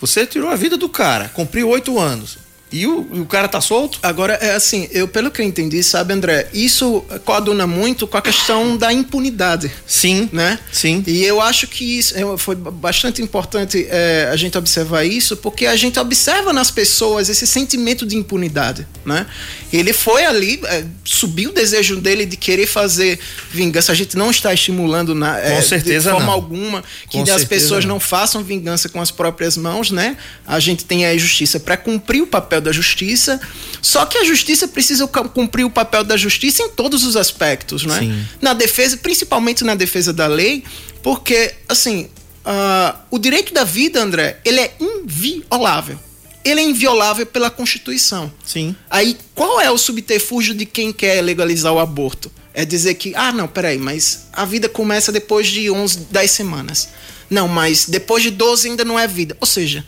Você 0.00 0.26
tirou 0.26 0.50
a 0.50 0.56
vida 0.56 0.76
do 0.76 0.88
cara, 0.88 1.28
cumpriu 1.28 1.68
oito 1.68 1.98
anos. 1.98 2.45
E 2.70 2.84
o, 2.84 3.06
e 3.12 3.20
o, 3.20 3.26
cara 3.26 3.46
tá 3.46 3.60
solto? 3.60 4.00
Agora, 4.02 4.34
é 4.34 4.54
assim, 4.54 4.88
eu 4.90 5.06
pelo 5.06 5.30
que 5.30 5.40
eu 5.40 5.46
entendi, 5.46 5.82
sabe, 5.84 6.12
André, 6.12 6.48
isso 6.52 7.04
coaduna 7.24 7.64
muito 7.64 8.08
com 8.08 8.16
a 8.16 8.22
questão 8.22 8.76
da 8.76 8.92
impunidade. 8.92 9.70
Sim. 9.86 10.28
Né? 10.32 10.58
Sim. 10.72 11.02
E 11.06 11.24
eu 11.24 11.40
acho 11.40 11.68
que 11.68 11.98
isso 11.98 12.14
é, 12.16 12.36
foi 12.36 12.56
bastante 12.56 13.22
importante 13.22 13.86
é, 13.88 14.28
a 14.32 14.36
gente 14.36 14.58
observar 14.58 15.04
isso, 15.04 15.36
porque 15.36 15.66
a 15.66 15.76
gente 15.76 15.98
observa 16.00 16.52
nas 16.52 16.70
pessoas 16.70 17.28
esse 17.28 17.46
sentimento 17.46 18.04
de 18.04 18.16
impunidade, 18.16 18.86
né? 19.04 19.26
Ele 19.72 19.92
foi 19.92 20.24
ali, 20.24 20.60
é, 20.64 20.84
subiu 21.04 21.50
o 21.50 21.52
desejo 21.52 22.00
dele 22.00 22.26
de 22.26 22.36
querer 22.36 22.66
fazer 22.66 23.18
vingança. 23.50 23.92
A 23.92 23.94
gente 23.94 24.16
não 24.16 24.30
está 24.30 24.52
estimulando 24.52 25.14
na, 25.14 25.38
com 25.40 25.62
certeza 25.62 26.10
de 26.10 26.16
forma 26.16 26.26
não. 26.26 26.32
alguma 26.32 26.84
que 27.08 27.22
com 27.22 27.32
as 27.32 27.44
pessoas 27.44 27.84
não. 27.84 27.94
não 27.94 28.00
façam 28.00 28.42
vingança 28.42 28.88
com 28.88 29.00
as 29.00 29.10
próprias 29.10 29.56
mãos, 29.56 29.90
né? 29.90 30.16
A 30.46 30.58
gente 30.58 30.84
tem 30.84 31.06
a 31.06 31.16
justiça 31.16 31.60
para 31.60 31.76
cumprir 31.76 32.22
o 32.22 32.26
papel 32.26 32.55
da 32.60 32.72
justiça. 32.72 33.40
Só 33.80 34.04
que 34.06 34.18
a 34.18 34.24
justiça 34.24 34.66
precisa 34.68 35.06
cumprir 35.06 35.64
o 35.64 35.70
papel 35.70 36.02
da 36.02 36.16
justiça 36.16 36.62
em 36.62 36.70
todos 36.70 37.04
os 37.04 37.16
aspectos, 37.16 37.84
né? 37.84 37.98
Sim. 38.00 38.26
Na 38.40 38.52
defesa, 38.52 38.96
principalmente 38.96 39.64
na 39.64 39.74
defesa 39.74 40.12
da 40.12 40.26
lei, 40.26 40.64
porque, 41.02 41.54
assim, 41.68 42.08
uh, 42.44 42.96
o 43.10 43.18
direito 43.18 43.52
da 43.52 43.64
vida, 43.64 44.02
André, 44.02 44.40
ele 44.44 44.60
é 44.60 44.74
inviolável. 44.80 45.98
ele 46.44 46.60
é 46.60 46.64
inviolável 46.64 47.26
pela 47.26 47.50
Constituição. 47.50 48.32
Sim. 48.44 48.74
Aí, 48.88 49.16
qual 49.34 49.60
é 49.60 49.70
o 49.70 49.76
subterfúgio 49.76 50.54
de 50.54 50.64
quem 50.64 50.92
quer 50.92 51.20
legalizar 51.20 51.72
o 51.72 51.80
aborto? 51.80 52.30
É 52.54 52.64
dizer 52.64 52.94
que, 52.94 53.12
ah, 53.16 53.32
não, 53.32 53.48
peraí, 53.48 53.78
mas 53.78 54.28
a 54.32 54.44
vida 54.44 54.68
começa 54.68 55.10
depois 55.10 55.48
de 55.48 55.70
11, 55.70 56.06
10 56.10 56.30
semanas. 56.30 56.88
Não, 57.28 57.48
mas 57.48 57.86
depois 57.86 58.22
de 58.22 58.30
12 58.30 58.68
ainda 58.68 58.84
não 58.84 58.98
é 58.98 59.06
vida. 59.06 59.36
Ou 59.40 59.46
seja, 59.46 59.84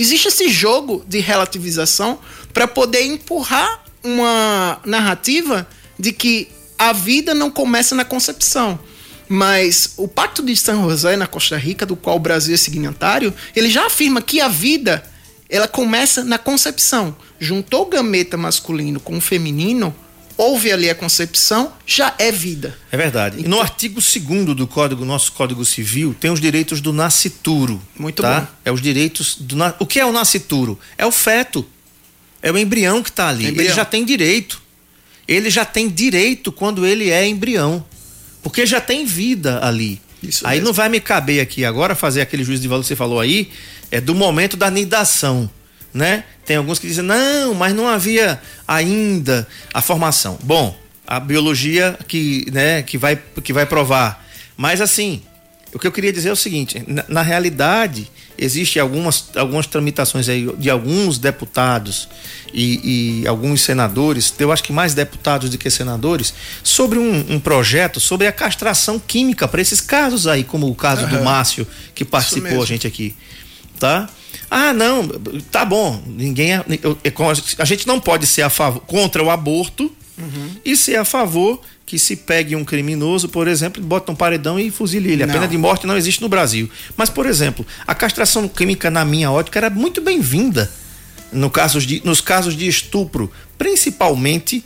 existe 0.00 0.28
esse 0.28 0.48
jogo 0.48 1.04
de 1.06 1.18
relativização 1.20 2.18
para 2.52 2.66
poder 2.66 3.02
empurrar 3.04 3.84
uma 4.02 4.80
narrativa 4.84 5.66
de 5.98 6.12
que 6.12 6.48
a 6.78 6.92
vida 6.92 7.34
não 7.34 7.50
começa 7.50 7.94
na 7.94 8.04
concepção. 8.04 8.78
Mas 9.28 9.92
o 9.96 10.08
Pacto 10.08 10.42
de 10.42 10.56
São 10.56 10.88
José 10.88 11.16
na 11.16 11.26
Costa 11.26 11.56
Rica, 11.56 11.86
do 11.86 11.94
qual 11.94 12.16
o 12.16 12.20
Brasil 12.20 12.54
é 12.54 12.56
signatário, 12.56 13.32
ele 13.54 13.70
já 13.70 13.86
afirma 13.86 14.20
que 14.20 14.40
a 14.40 14.48
vida 14.48 15.04
ela 15.48 15.68
começa 15.68 16.24
na 16.24 16.38
concepção. 16.38 17.14
Juntou 17.38 17.82
o 17.82 17.86
gameta 17.86 18.36
masculino 18.36 18.98
com 18.98 19.18
o 19.18 19.20
feminino, 19.20 19.94
houve 20.40 20.72
ali 20.72 20.88
a 20.88 20.94
concepção, 20.94 21.70
já 21.86 22.14
é 22.18 22.32
vida. 22.32 22.76
É 22.90 22.96
verdade. 22.96 23.40
E 23.40 23.46
no 23.46 23.60
artigo 23.60 24.00
2 24.00 24.56
do 24.56 24.66
Código, 24.66 25.04
nosso 25.04 25.32
Código 25.32 25.62
Civil, 25.66 26.16
tem 26.18 26.30
os 26.30 26.40
direitos 26.40 26.80
do 26.80 26.94
nascituro. 26.94 27.80
Muito 27.94 28.22
tá? 28.22 28.40
bom. 28.40 28.46
É 28.64 28.72
os 28.72 28.80
direitos 28.80 29.36
do. 29.38 29.56
O 29.78 29.84
que 29.84 30.00
é 30.00 30.06
o 30.06 30.10
nascituro? 30.10 30.78
É 30.96 31.04
o 31.04 31.12
feto. 31.12 31.66
É 32.40 32.50
o 32.50 32.56
embrião 32.56 33.02
que 33.02 33.10
está 33.10 33.28
ali. 33.28 33.48
Embrião. 33.48 33.66
Ele 33.66 33.74
já 33.74 33.84
tem 33.84 34.02
direito. 34.02 34.62
Ele 35.28 35.50
já 35.50 35.66
tem 35.66 35.90
direito 35.90 36.50
quando 36.50 36.86
ele 36.86 37.10
é 37.10 37.26
embrião. 37.28 37.84
Porque 38.42 38.64
já 38.64 38.80
tem 38.80 39.04
vida 39.04 39.62
ali. 39.62 40.00
Isso 40.22 40.46
aí 40.46 40.54
mesmo. 40.54 40.68
não 40.68 40.72
vai 40.72 40.88
me 40.88 41.00
caber 41.00 41.42
aqui 41.42 41.66
agora 41.66 41.94
fazer 41.94 42.22
aquele 42.22 42.44
juízo 42.44 42.62
de 42.62 42.68
valor 42.68 42.80
que 42.80 42.88
você 42.88 42.96
falou 42.96 43.20
aí, 43.20 43.50
é 43.90 44.00
do 44.00 44.14
momento 44.14 44.56
da 44.56 44.70
nidação, 44.70 45.50
né? 45.92 46.24
Tem 46.44 46.56
alguns 46.56 46.78
que 46.78 46.86
dizem, 46.86 47.04
não, 47.04 47.54
mas 47.54 47.74
não 47.74 47.88
havia 47.88 48.40
ainda 48.66 49.46
a 49.72 49.80
formação. 49.80 50.38
Bom, 50.42 50.76
a 51.06 51.18
biologia 51.18 51.98
que, 52.06 52.46
né, 52.52 52.82
que, 52.82 52.96
vai, 52.96 53.18
que 53.42 53.52
vai 53.52 53.66
provar. 53.66 54.24
Mas 54.56 54.80
assim, 54.80 55.22
o 55.72 55.78
que 55.78 55.86
eu 55.86 55.92
queria 55.92 56.12
dizer 56.12 56.28
é 56.28 56.32
o 56.32 56.36
seguinte: 56.36 56.82
na, 56.86 57.04
na 57.08 57.22
realidade, 57.22 58.10
existem 58.36 58.80
algumas, 58.80 59.30
algumas 59.36 59.66
tramitações 59.66 60.28
aí 60.28 60.48
de 60.58 60.70
alguns 60.70 61.18
deputados 61.18 62.08
e, 62.52 63.22
e 63.22 63.28
alguns 63.28 63.60
senadores, 63.62 64.32
eu 64.38 64.50
acho 64.50 64.62
que 64.62 64.72
mais 64.72 64.94
deputados 64.94 65.50
do 65.50 65.58
que 65.58 65.70
senadores, 65.70 66.34
sobre 66.62 66.98
um, 66.98 67.34
um 67.34 67.40
projeto 67.40 68.00
sobre 68.00 68.26
a 68.26 68.32
castração 68.32 68.98
química 68.98 69.46
para 69.46 69.60
esses 69.60 69.80
casos 69.80 70.26
aí, 70.26 70.42
como 70.42 70.68
o 70.68 70.74
caso 70.74 71.06
do 71.06 71.16
Aham. 71.16 71.24
Márcio, 71.24 71.66
que 71.94 72.04
participou 72.04 72.62
a 72.62 72.66
gente 72.66 72.86
aqui. 72.86 73.14
Tá? 73.78 74.08
Ah, 74.50 74.72
não, 74.72 75.06
tá 75.50 75.64
bom. 75.64 76.02
Ninguém. 76.06 76.54
é- 76.54 76.64
é 77.04 77.12
A 77.58 77.64
gente 77.64 77.86
não 77.86 78.00
pode 78.00 78.26
ser 78.26 78.42
a 78.42 78.50
favor, 78.50 78.80
contra 78.80 79.22
o 79.22 79.30
aborto 79.30 79.90
e 80.64 80.76
ser 80.76 80.96
a 80.96 81.04
favor 81.04 81.60
que 81.86 81.98
se 81.98 82.14
pegue 82.14 82.54
um 82.54 82.64
criminoso, 82.64 83.28
por 83.28 83.48
exemplo, 83.48 83.82
bota 83.82 84.12
um 84.12 84.14
paredão 84.14 84.58
e 84.60 84.70
fuzile 84.70 85.10
ele. 85.12 85.22
A 85.22 85.26
Não. 85.26 85.34
pena 85.34 85.48
de 85.48 85.56
morte 85.56 85.86
não 85.86 85.96
existe 85.96 86.20
no 86.20 86.28
Brasil. 86.28 86.68
Mas, 86.96 87.08
por 87.10 87.26
exemplo, 87.26 87.66
a 87.86 87.94
castração 87.94 88.46
química, 88.48 88.90
na 88.90 89.04
minha 89.04 89.30
ótica, 89.30 89.58
era 89.58 89.70
muito 89.70 90.00
bem-vinda 90.00 90.70
no 91.32 91.48
casos 91.50 91.84
de, 91.86 92.02
nos 92.04 92.20
casos 92.20 92.56
de 92.56 92.66
estupro, 92.68 93.30
principalmente 93.58 94.64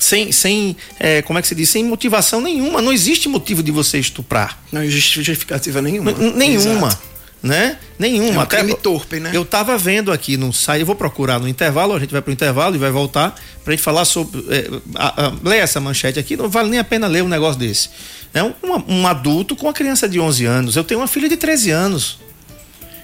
sem, 0.00 0.30
sem 0.32 0.76
é, 1.00 1.22
como 1.22 1.38
é 1.38 1.42
que 1.42 1.48
se 1.48 1.54
diz, 1.54 1.70
sem 1.70 1.84
motivação 1.84 2.40
nenhuma. 2.40 2.82
Não 2.82 2.92
existe 2.92 3.28
motivo 3.28 3.62
de 3.62 3.70
você 3.70 3.98
estuprar. 3.98 4.58
Não 4.72 4.82
existe 4.82 5.14
justificativa 5.22 5.80
nenhuma. 5.80 6.10
N- 6.12 6.32
nenhuma. 6.34 6.88
Exato. 6.88 7.15
Né? 7.46 7.78
Nenhuma. 7.98 8.42
É 8.42 8.44
um 8.44 8.46
crime 8.46 8.74
torpe, 8.74 9.20
né? 9.20 9.30
Eu 9.32 9.44
tava 9.44 9.78
vendo 9.78 10.10
aqui 10.10 10.36
no 10.36 10.52
site, 10.52 10.80
eu 10.80 10.86
vou 10.86 10.96
procurar 10.96 11.38
no 11.38 11.46
intervalo, 11.46 11.94
a 11.94 11.98
gente 11.98 12.10
vai 12.10 12.20
pro 12.20 12.32
intervalo 12.32 12.74
e 12.74 12.78
vai 12.78 12.90
voltar 12.90 13.34
pra 13.64 13.72
gente 13.72 13.82
falar 13.82 14.04
sobre. 14.04 14.44
É, 14.48 14.68
a, 14.94 15.26
a, 15.26 15.32
lê 15.42 15.58
essa 15.58 15.80
manchete 15.80 16.18
aqui, 16.18 16.36
não 16.36 16.48
vale 16.48 16.70
nem 16.70 16.78
a 16.78 16.84
pena 16.84 17.06
ler 17.06 17.22
um 17.22 17.28
negócio 17.28 17.58
desse. 17.58 17.90
É 18.34 18.42
um, 18.42 18.52
um, 18.62 19.00
um 19.00 19.06
adulto 19.06 19.54
com 19.54 19.66
uma 19.66 19.72
criança 19.72 20.08
de 20.08 20.18
11 20.18 20.44
anos. 20.44 20.76
Eu 20.76 20.84
tenho 20.84 21.00
uma 21.00 21.06
filha 21.06 21.28
de 21.28 21.36
13 21.36 21.70
anos. 21.70 22.18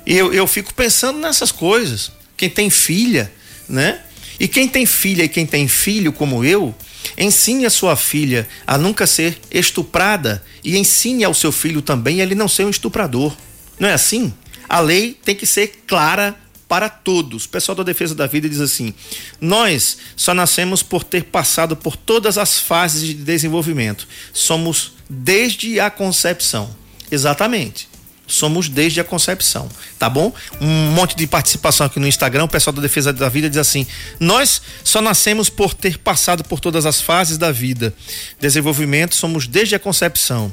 E 0.04 0.16
eu, 0.16 0.32
eu 0.32 0.46
fico 0.46 0.74
pensando 0.74 1.18
nessas 1.18 1.52
coisas. 1.52 2.12
Quem 2.36 2.50
tem 2.50 2.68
filha, 2.68 3.32
né? 3.68 4.00
E 4.38 4.48
quem 4.48 4.66
tem 4.66 4.84
filha 4.84 5.22
e 5.22 5.28
quem 5.28 5.46
tem 5.46 5.68
filho 5.68 6.12
como 6.12 6.44
eu, 6.44 6.74
ensine 7.16 7.64
a 7.64 7.70
sua 7.70 7.96
filha 7.96 8.48
a 8.66 8.76
nunca 8.76 9.06
ser 9.06 9.38
estuprada 9.50 10.42
e 10.64 10.76
ensine 10.76 11.24
ao 11.24 11.34
seu 11.34 11.52
filho 11.52 11.82
também 11.82 12.20
a 12.20 12.24
ele 12.24 12.34
não 12.34 12.48
ser 12.48 12.64
um 12.64 12.70
estuprador. 12.70 13.36
Não 13.82 13.88
é 13.88 13.94
assim? 13.94 14.32
A 14.68 14.78
lei 14.78 15.18
tem 15.24 15.34
que 15.34 15.44
ser 15.44 15.82
clara 15.88 16.36
para 16.68 16.88
todos. 16.88 17.46
O 17.46 17.48
pessoal 17.48 17.74
da 17.74 17.82
Defesa 17.82 18.14
da 18.14 18.28
Vida 18.28 18.48
diz 18.48 18.60
assim: 18.60 18.94
nós 19.40 19.98
só 20.14 20.32
nascemos 20.32 20.84
por 20.84 21.02
ter 21.02 21.24
passado 21.24 21.74
por 21.74 21.96
todas 21.96 22.38
as 22.38 22.60
fases 22.60 23.02
de 23.02 23.12
desenvolvimento. 23.12 24.06
Somos 24.32 24.92
desde 25.10 25.80
a 25.80 25.90
concepção. 25.90 26.72
Exatamente. 27.10 27.88
Somos 28.32 28.66
desde 28.66 28.98
a 28.98 29.04
concepção, 29.04 29.68
tá 29.98 30.08
bom? 30.08 30.32
Um 30.58 30.90
monte 30.92 31.14
de 31.14 31.26
participação 31.26 31.86
aqui 31.86 32.00
no 32.00 32.06
Instagram. 32.06 32.44
O 32.44 32.48
pessoal 32.48 32.72
da 32.72 32.80
Defesa 32.80 33.12
da 33.12 33.28
Vida 33.28 33.50
diz 33.50 33.58
assim: 33.58 33.86
Nós 34.18 34.62
só 34.82 35.02
nascemos 35.02 35.50
por 35.50 35.74
ter 35.74 35.98
passado 35.98 36.42
por 36.42 36.58
todas 36.58 36.86
as 36.86 36.98
fases 36.98 37.36
da 37.36 37.52
vida. 37.52 37.92
Desenvolvimento, 38.40 39.14
somos 39.14 39.46
desde 39.46 39.74
a 39.74 39.78
concepção. 39.78 40.50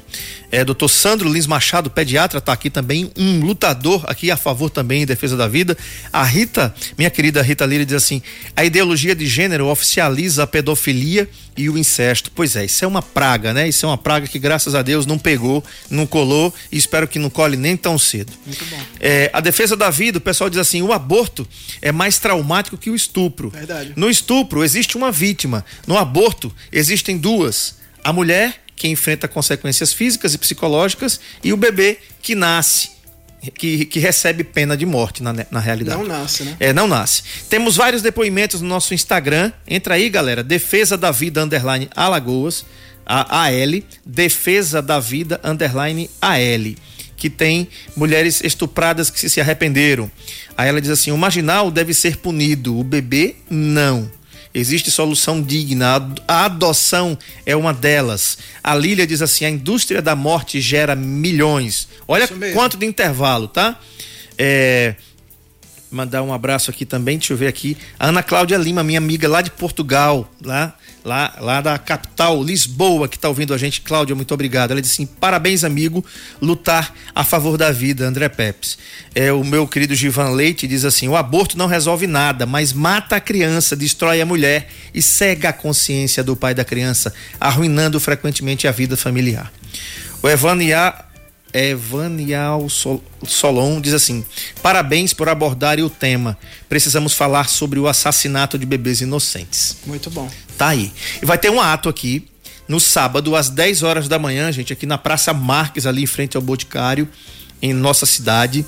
É, 0.52 0.66
doutor 0.66 0.90
Sandro 0.90 1.32
Lins 1.32 1.48
Machado, 1.48 1.90
pediatra, 1.90 2.42
tá 2.42 2.52
aqui 2.52 2.70
também, 2.70 3.12
um 3.16 3.40
lutador 3.40 4.04
aqui 4.08 4.30
a 4.30 4.36
favor 4.36 4.70
também 4.70 5.04
em 5.04 5.06
defesa 5.06 5.38
da 5.38 5.48
vida. 5.48 5.78
A 6.12 6.24
Rita, 6.24 6.74
minha 6.98 7.10
querida 7.10 7.42
Rita 7.42 7.66
Lira, 7.66 7.86
diz 7.86 7.96
assim: 7.96 8.22
a 8.56 8.66
ideologia 8.66 9.16
de 9.16 9.26
gênero 9.26 9.68
oficializa 9.68 10.44
a 10.44 10.48
pedofilia 10.48 11.30
e 11.56 11.70
o 11.70 11.78
incesto. 11.78 12.32
Pois 12.34 12.56
é, 12.56 12.66
isso 12.66 12.84
é 12.84 12.88
uma 12.88 13.02
praga, 13.02 13.54
né? 13.54 13.68
Isso 13.68 13.86
é 13.86 13.90
uma 13.90 13.98
praga 13.98 14.28
que, 14.28 14.40
graças 14.40 14.74
a 14.76 14.82
Deus, 14.82 15.06
não 15.06 15.20
pegou, 15.20 15.64
não 15.90 16.08
colou 16.08 16.54
e 16.72 16.78
espero 16.78 17.08
que 17.08 17.20
não 17.20 17.30
cole 17.30 17.58
nem 17.58 17.69
tão 17.76 17.98
cedo. 17.98 18.32
Muito 18.46 18.66
bom. 18.66 18.82
É, 19.00 19.30
a 19.34 19.40
defesa 19.40 19.76
da 19.76 19.90
vida, 19.90 20.18
o 20.18 20.22
pessoal 20.22 20.50
diz 20.50 20.60
assim: 20.60 20.82
o 20.82 20.94
aborto 20.94 21.48
é 21.82 21.92
mais 21.92 22.18
traumático 22.18 22.78
que 22.78 22.90
o 22.90 22.96
estupro. 22.96 23.50
Verdade. 23.50 23.94
No 23.96 24.10
estupro 24.10 24.64
existe 24.64 24.98
uma 24.98 25.12
vítima, 25.12 25.66
no 25.88 25.98
aborto 25.98 26.54
existem 26.72 27.18
duas: 27.18 27.76
a 28.04 28.14
mulher 28.14 28.62
que 28.80 28.88
enfrenta 28.88 29.28
consequências 29.28 29.94
físicas 29.94 30.34
e 30.34 30.38
psicológicas 30.38 31.20
e 31.44 31.54
o 31.54 31.58
bebê 31.58 32.00
que 32.22 32.34
nasce. 32.34 32.98
Que, 33.58 33.86
que 33.86 34.00
recebe 34.00 34.44
pena 34.44 34.76
de 34.76 34.86
morte 34.86 35.24
na, 35.24 35.34
na 35.50 35.62
realidade. 35.62 35.98
Não 35.98 36.06
nasce, 36.06 36.44
né? 36.44 36.58
É, 36.60 36.74
não 36.74 36.90
nasce. 36.90 37.24
Temos 37.50 37.78
vários 37.78 38.02
depoimentos 38.02 38.60
no 38.60 38.68
nosso 38.68 38.94
Instagram. 38.94 39.54
Entra 39.66 39.94
aí, 39.94 40.10
galera. 40.10 40.44
Defesa 40.44 40.98
da 40.98 41.10
Vida 41.10 41.42
Underline 41.42 41.90
Alagoas. 41.96 42.66
A 43.06 43.46
AL. 43.46 43.82
Defesa 44.06 44.82
da 44.82 45.00
Vida 45.00 45.40
Underline 45.42 46.10
AL. 46.22 46.76
Que 47.20 47.30
tem 47.30 47.68
mulheres 47.96 48.42
estupradas 48.44 49.12
que 49.12 49.30
se 49.30 49.40
arrependeram. 49.40 50.10
Aí 50.58 50.68
ela 50.70 50.82
diz 50.82 50.90
assim: 50.90 51.12
o 51.12 51.18
marginal 51.18 51.70
deve 51.70 51.94
ser 51.94 52.18
punido, 52.18 52.80
o 52.80 52.84
bebê 52.84 53.36
não. 53.50 54.10
Existe 54.54 54.90
solução 54.90 55.42
digna. 55.42 56.12
A 56.28 56.46
adoção 56.46 57.18
é 57.46 57.56
uma 57.56 57.74
delas. 57.74 58.40
A 58.64 58.74
Lília 58.74 59.06
diz 59.06 59.22
assim: 59.22 59.46
a 59.46 59.50
indústria 59.50 60.02
da 60.02 60.16
morte 60.16 60.60
gera 60.60 60.96
milhões. 60.96 61.88
Olha 62.08 62.28
quanto 62.54 62.78
de 62.78 62.86
intervalo, 62.86 63.48
tá? 63.48 63.80
É, 64.38 64.96
mandar 65.92 66.24
um 66.24 66.34
abraço 66.34 66.72
aqui 66.72 66.86
também, 66.86 67.18
deixa 67.18 67.34
eu 67.34 67.38
ver 67.38 67.48
aqui. 67.48 67.78
A 68.00 68.08
Ana 68.08 68.24
Cláudia 68.24 68.58
Lima, 68.58 68.84
minha 68.84 68.98
amiga 68.98 69.28
lá 69.28 69.42
de 69.42 69.52
Portugal, 69.52 70.32
lá, 70.42 70.76
lá, 71.04 71.36
lá 71.40 71.62
da 71.62 71.78
capital, 71.78 72.44
Lisboa, 72.44 73.08
que 73.08 73.18
tá 73.18 73.28
ouvindo 73.28 73.54
a 73.54 73.58
gente. 73.58 73.82
Cláudia, 73.82 74.16
muito 74.16 74.34
obrigado. 74.34 74.72
Ela 74.72 74.82
disse 74.82 74.94
assim: 74.94 75.06
parabéns, 75.06 75.64
amigo, 75.64 76.04
lutar 76.42 76.94
a 77.14 77.24
favor 77.24 77.58
da 77.58 77.72
vida, 77.72 78.06
André 78.06 78.30
Pepes. 78.30 78.78
É, 79.14 79.32
o 79.32 79.44
meu 79.44 79.68
querido 79.68 79.96
Givan 79.96 80.30
Leite 80.32 80.68
diz 80.68 80.86
assim: 80.86 81.08
o 81.08 81.16
aborto 81.16 81.58
não 81.58 81.68
resolve 81.68 82.08
nada, 82.08 82.46
mas 82.46 82.74
mata 82.74 83.16
a 83.16 83.22
criança, 83.22 83.76
destrói 83.76 84.22
a 84.22 84.26
mulher 84.26 84.70
e 84.94 85.02
cega 85.02 85.50
a 85.50 85.54
consciência 85.54 86.24
do 86.24 86.36
pai 86.36 86.54
da 86.54 86.66
criança, 86.66 87.14
arruinando 87.40 88.00
frequentemente 88.00 88.68
a 88.68 88.72
vida 88.72 88.96
familiar. 88.96 89.52
O 90.22 90.28
Evania 90.28 90.94
Evanial 91.54 92.70
Sol- 92.70 93.04
Solon 93.28 93.82
diz 93.82 93.94
assim: 93.94 94.24
parabéns 94.62 95.14
por 95.14 95.30
abordarem 95.30 95.84
o 95.84 95.90
tema. 95.90 96.38
Precisamos 96.68 97.14
falar 97.14 97.50
sobre 97.50 97.80
o 97.80 97.88
assassinato 97.88 98.58
de 98.58 98.66
bebês 98.66 99.02
inocentes. 99.02 99.78
Muito 99.86 100.10
bom. 100.10 100.30
Tá 100.58 100.70
aí. 100.70 100.92
E 101.22 101.26
vai 101.26 101.38
ter 101.38 101.50
um 101.50 101.60
ato 101.62 101.90
aqui 101.90 102.28
no 102.68 102.80
sábado, 102.80 103.36
às 103.36 103.50
10 103.50 103.82
horas 103.84 104.08
da 104.08 104.20
manhã, 104.20 104.52
gente, 104.52 104.72
aqui 104.72 104.86
na 104.86 104.98
Praça 104.98 105.34
Marques, 105.34 105.86
ali 105.88 106.04
em 106.04 106.08
frente 106.08 106.38
ao 106.38 106.42
Boticário, 106.44 107.10
em 107.62 107.74
nossa 107.74 108.06
cidade. 108.06 108.64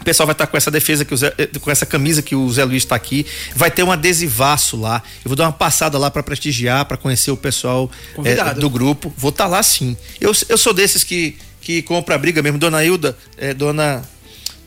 O 0.00 0.04
pessoal 0.04 0.26
vai 0.26 0.32
estar 0.34 0.48
com 0.48 0.56
essa 0.56 0.68
defesa 0.72 1.04
que 1.04 1.14
o 1.14 1.16
Zé, 1.16 1.32
eh, 1.38 1.46
com 1.60 1.70
essa 1.70 1.86
camisa 1.86 2.20
que 2.20 2.34
o 2.34 2.50
Zé 2.52 2.64
Luiz 2.64 2.82
está 2.82 2.96
aqui. 2.96 3.24
Vai 3.54 3.70
ter 3.70 3.84
um 3.84 3.92
adesivaço 3.92 4.76
lá. 4.76 5.00
Eu 5.24 5.28
vou 5.28 5.36
dar 5.36 5.44
uma 5.44 5.52
passada 5.52 5.96
lá 5.96 6.10
para 6.10 6.24
prestigiar, 6.24 6.84
para 6.86 6.96
conhecer 6.96 7.30
o 7.30 7.36
pessoal 7.36 7.88
Convidado. 8.16 8.60
do 8.60 8.68
grupo. 8.68 9.14
Vou 9.16 9.28
estar 9.28 9.46
lá 9.46 9.62
sim. 9.62 9.96
Eu, 10.20 10.32
eu 10.48 10.58
sou 10.58 10.74
desses 10.74 11.04
que 11.04 11.36
que 11.62 11.80
compra 11.80 12.16
a 12.16 12.18
briga 12.18 12.42
mesmo. 12.42 12.58
Dona 12.58 12.84
Hilda, 12.84 13.16
eh, 13.38 13.54
dona 13.54 14.02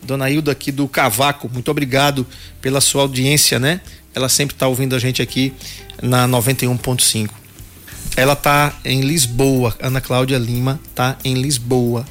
Dona 0.01 0.29
Hilda 0.29 0.51
aqui 0.51 0.71
do 0.71 0.87
Cavaco, 0.87 1.49
muito 1.51 1.69
obrigado 1.69 2.25
pela 2.61 2.79
sua 2.79 3.01
audiência, 3.01 3.59
né? 3.59 3.81
Ela 4.13 4.29
sempre 4.29 4.55
está 4.55 4.67
ouvindo 4.67 4.95
a 4.95 4.99
gente 4.99 5.21
aqui 5.21 5.53
na 6.01 6.27
91.5. 6.27 7.29
Ela 8.15 8.35
tá 8.35 8.73
em 8.85 9.01
Lisboa, 9.01 9.75
Ana 9.79 9.99
Cláudia 9.99 10.37
Lima 10.37 10.79
tá 10.93 11.17
em 11.23 11.33
Lisboa, 11.33 12.05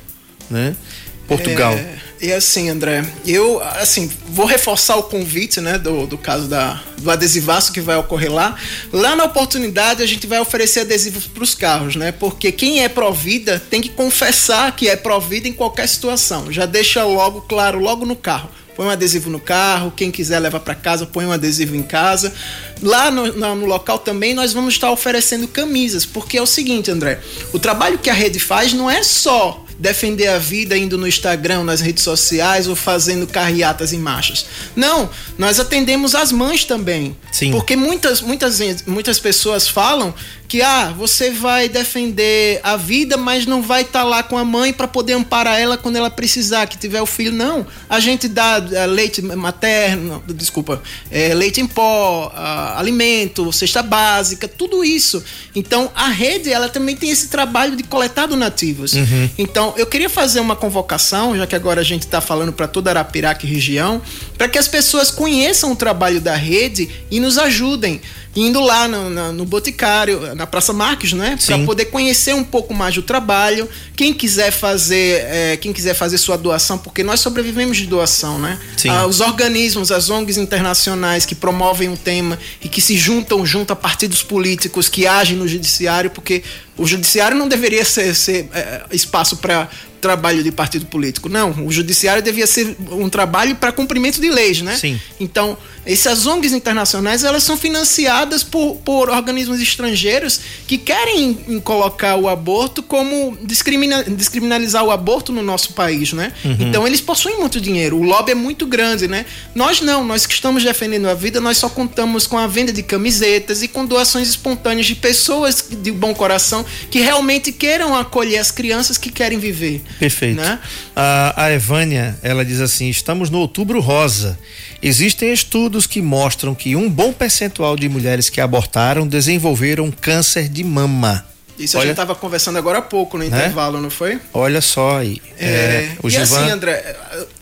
né? 0.51 0.77
Portugal. 1.27 1.73
É, 1.73 1.97
e 2.21 2.33
assim, 2.33 2.71
André, 2.71 3.05
eu 3.27 3.63
assim 3.63 4.11
vou 4.29 4.47
reforçar 4.47 4.97
o 4.97 5.03
convite, 5.03 5.61
né, 5.61 5.79
do, 5.79 6.07
do 6.07 6.17
caso 6.17 6.49
da, 6.49 6.83
do 6.99 7.11
adesivaço 7.11 7.73
que 7.73 7.81
vai 7.81 7.97
ocorrer 7.97 8.33
lá. 8.33 8.57
Lá 8.93 9.15
na 9.15 9.25
oportunidade 9.25 10.03
a 10.03 10.07
gente 10.07 10.27
vai 10.27 10.41
oferecer 10.41 10.81
adesivos 10.81 11.27
para 11.27 11.43
os 11.43 11.55
carros, 11.55 11.97
né? 11.97 12.13
Porque 12.13 12.51
quem 12.51 12.83
é 12.83 12.89
provida 12.89 13.63
tem 13.69 13.81
que 13.81 13.91
confessar 13.91 14.75
que 14.75 14.89
é 14.89 14.97
provida 14.97 15.49
em 15.49 15.53
qualquer 15.53 15.89
situação. 15.89 16.51
Já 16.51 16.67
deixa 16.67 17.05
logo 17.05 17.43
claro 17.43 17.79
logo 17.79 18.07
no 18.07 18.17
carro 18.17 18.49
põe 18.77 18.87
um 18.87 18.91
adesivo 18.91 19.31
no 19.31 19.39
carro, 19.39 19.93
quem 19.95 20.11
quiser 20.11 20.39
levar 20.41 20.61
para 20.61 20.75
casa, 20.75 21.07
põe 21.07 21.25
um 21.25 21.33
adesivo 21.33 21.77
em 21.77 21.83
casa. 21.83 22.35
Lá 22.83 23.11
no, 23.11 23.33
no, 23.33 23.55
no, 23.55 23.67
local 23.67 23.99
também 23.99 24.35
nós 24.35 24.53
vamos 24.53 24.75
estar 24.75 24.91
oferecendo 24.91 25.47
camisas, 25.47 26.05
porque 26.05 26.37
é 26.37 26.43
o 26.43 26.47
seguinte, 26.47 26.91
André, 26.91 27.21
o 27.53 27.59
trabalho 27.59 27.99
que 27.99 28.11
a 28.11 28.13
rede 28.13 28.41
faz 28.41 28.73
não 28.73 28.91
é 28.91 29.03
só 29.03 29.64
defender 29.79 30.29
a 30.29 30.39
vida 30.39 30.77
indo 30.77 30.97
no 30.97 31.07
Instagram, 31.07 31.65
nas 31.65 31.81
redes 31.81 32.03
sociais 32.03 32.67
ou 32.69 32.77
fazendo 32.77 33.27
carreatas 33.27 33.93
em 33.93 33.99
marchas. 33.99 34.47
Não, 34.75 35.11
nós 35.37 35.59
atendemos 35.59 36.15
as 36.15 36.33
mães 36.33 36.65
também. 36.65 37.17
Sim. 37.33 37.51
Porque 37.51 37.77
muitas, 37.77 38.21
muitas, 38.21 38.61
muitas 38.87 39.19
pessoas 39.19 39.69
falam 39.69 40.15
que 40.47 40.63
ah, 40.63 40.95
você 40.97 41.31
vai 41.31 41.69
defender 41.69 42.61
a 42.63 42.77
vida, 42.77 43.17
mas 43.17 43.47
não 43.47 43.63
vai 43.63 43.83
estar 43.83 44.01
tá 44.01 44.05
lá 44.05 44.23
com 44.23 44.39
a 44.39 44.45
mãe 44.45 44.73
para 44.73 44.87
poder 44.87 45.15
amparar 45.15 45.59
ela 45.59 45.77
quando 45.77 45.97
ela 45.97 46.11
precisar, 46.11 46.67
que 46.67 46.79
tiver 46.79 47.03
o 47.03 47.07
filho. 47.07 47.33
Não, 47.33 47.67
a 47.89 47.99
gente 47.99 48.29
dá 48.29 48.59
uh, 48.59 48.91
leite 48.91 49.21
materno, 49.23 50.23
desculpa, 50.29 50.83
é, 51.11 51.35
leite 51.35 51.61
em 51.61 51.67
pó, 51.67 52.29
uh, 52.29 52.79
alimento, 52.79 53.53
cesta 53.53 53.83
básica, 53.83 54.47
tudo 54.47 54.85
isso. 54.85 55.25
Então 55.55 55.91
a 55.95 56.09
rede 56.09 56.53
ela 56.53 56.69
também 56.69 56.95
tem 56.95 57.11
esse 57.11 57.29
trabalho 57.29 57.75
de 57.75 57.83
coletar 57.83 58.27
donativos. 58.27 58.93
Uhum. 58.93 59.31
Então 59.37 59.64
eu 59.77 59.87
queria 59.87 60.11
fazer 60.11 60.41
uma 60.41 60.57
convocação, 60.57 61.37
já 61.37 61.47
que 61.47 61.55
agora 61.55 61.81
a 61.81 61.85
gente 61.85 62.03
está 62.03 62.21
falando 62.21 62.53
para 62.53 62.67
toda 62.67 62.91
Arapiraca 62.91 63.47
e 63.47 63.49
região, 63.49 64.03
para 64.37 64.49
que 64.49 64.59
as 64.59 64.69
pessoas 64.69 65.11
conheçam 65.11 65.73
o 65.73 65.77
trabalho 65.77 66.21
da 66.21 66.35
rede 66.35 66.91
e 67.11 67.21
nos 67.21 67.39
ajudem 67.39 68.01
indo 68.37 68.61
lá 68.61 68.89
no, 68.89 69.11
no, 69.11 69.33
no 69.33 69.45
Boticário, 69.45 70.35
na 70.35 70.47
Praça 70.47 70.73
Marques, 70.73 71.13
né? 71.13 71.39
Para 71.45 71.59
poder 71.61 71.87
conhecer 71.87 72.35
um 72.35 72.45
pouco 72.45 72.75
mais 72.75 72.95
do 72.95 73.03
trabalho. 73.03 73.69
Quem 73.97 74.13
quiser 74.13 74.51
fazer, 74.51 75.25
é, 75.29 75.57
quem 75.57 75.73
quiser 75.73 75.95
fazer 75.95 76.19
sua 76.19 76.37
doação, 76.37 76.77
porque 76.77 77.03
nós 77.03 77.21
sobrevivemos 77.21 77.77
de 77.77 77.87
doação, 77.87 78.39
né? 78.39 78.59
Ah, 78.89 79.07
os 79.07 79.21
organismos, 79.21 79.93
as 79.93 80.11
ONGs 80.11 80.37
internacionais 80.37 81.25
que 81.25 81.35
promovem 81.35 81.89
um 81.89 81.97
tema 81.97 82.39
e 82.63 82.69
que 82.69 82.81
se 82.81 82.97
juntam 82.97 83.47
junto 83.47 83.73
a 83.73 83.77
partidos 83.77 84.23
políticos 84.23 84.89
que 84.89 85.07
agem 85.07 85.37
no 85.37 85.47
judiciário, 85.47 86.11
porque 86.11 86.43
o 86.77 86.87
judiciário 86.87 87.37
não 87.37 87.49
deveria 87.49 87.85
ser, 87.85 88.15
ser 88.15 88.49
é, 88.53 88.83
espaço 88.91 89.37
para 89.37 89.69
trabalho 90.05 90.43
de 90.43 90.53
partido 90.53 90.85
político. 90.85 91.31
Não, 91.31 91.51
o 91.67 91.73
judiciário 91.73 92.23
devia 92.23 92.47
ser 92.47 92.77
um 92.91 93.09
trabalho 93.09 93.57
para 93.57 93.73
cumprimento 93.73 94.21
de 94.21 94.29
leis, 94.29 94.61
né? 94.61 94.77
Sim. 94.77 95.01
Então, 95.19 95.57
essas 95.87 96.27
ONGs 96.27 96.53
internacionais, 96.53 97.25
elas 97.25 97.43
são 97.43 97.57
financiadas 97.57 98.43
por, 98.43 98.77
por 98.85 99.09
organismos 99.09 99.63
estrangeiros 99.63 100.41
que 100.67 100.77
querem 100.77 101.35
colocar 101.65 102.17
o 102.17 102.29
aborto 102.29 102.83
como 102.83 103.35
discrimina, 103.43 104.03
descriminalizar 104.05 104.85
o 104.85 104.91
aborto 104.91 105.33
no 105.33 105.43
nosso 105.43 105.73
país, 105.73 106.13
né? 106.13 106.35
Uhum. 106.45 106.57
Então, 106.61 106.87
eles 106.87 107.01
possuem 107.01 107.39
muito 107.39 107.59
dinheiro. 107.59 107.97
O 107.97 108.03
lobby 108.03 108.33
é 108.33 108.35
muito 108.35 108.67
grande, 108.67 109.09
né? 109.09 109.25
Nós 109.55 109.81
não, 109.81 110.05
nós 110.05 110.27
que 110.27 110.35
estamos 110.35 110.63
defendendo 110.63 111.09
a 111.09 111.15
vida, 111.15 111.41
nós 111.41 111.57
só 111.57 111.71
contamos 111.71 112.27
com 112.27 112.37
a 112.37 112.47
venda 112.47 112.73
de 112.73 112.83
camisetas 112.83 113.63
e 113.63 113.69
com 113.69 113.87
doações 113.87 114.29
espontâneas 114.29 114.87
de 114.87 114.95
pessoas 114.95 115.65
de 115.71 115.91
bom 115.91 116.15
coração 116.15 116.65
que 116.91 117.01
realmente 117.01 117.51
queiram 117.53 117.95
acolher 117.97 118.39
as 118.39 118.51
crianças 118.51 118.99
que 118.99 119.11
querem 119.11 119.39
viver. 119.39 119.83
Perfeito. 119.99 120.41
Né? 120.41 120.59
A, 120.95 121.45
a 121.45 121.53
Evânia, 121.53 122.19
ela 122.23 122.45
diz 122.45 122.61
assim: 122.61 122.89
estamos 122.89 123.31
no 123.31 123.39
outubro 123.39 123.81
rosa. 123.81 124.39
Existem 124.83 125.33
estudos 125.33 125.87
que 125.87 126.03
mostram 126.03 126.55
que 126.55 126.77
um 126.77 126.91
bom 126.91 127.13
percentual 127.13 127.77
de 127.77 127.89
mulheres 127.89 128.29
que 128.29 128.41
abortaram 128.41 129.07
desenvolveram 129.07 129.91
câncer 129.91 130.49
de 130.49 130.63
mama. 130.63 131.34
Isso 131.59 131.77
Olha, 131.77 131.85
a 131.85 131.87
gente 131.87 131.93
estava 131.95 132.15
conversando 132.15 132.59
agora 132.59 132.79
há 132.79 132.83
pouco 132.83 133.17
no 133.17 133.25
né? 133.25 133.29
intervalo, 133.29 133.81
não 133.81 133.91
foi? 133.91 134.21
Olha 134.33 134.61
só 134.61 134.99
aí. 134.99 135.21
É, 135.39 135.47
é, 135.47 135.97
o 136.03 136.09
e 136.09 136.11
Givan... 136.11 136.23
assim, 136.23 136.51
André, 136.51 136.97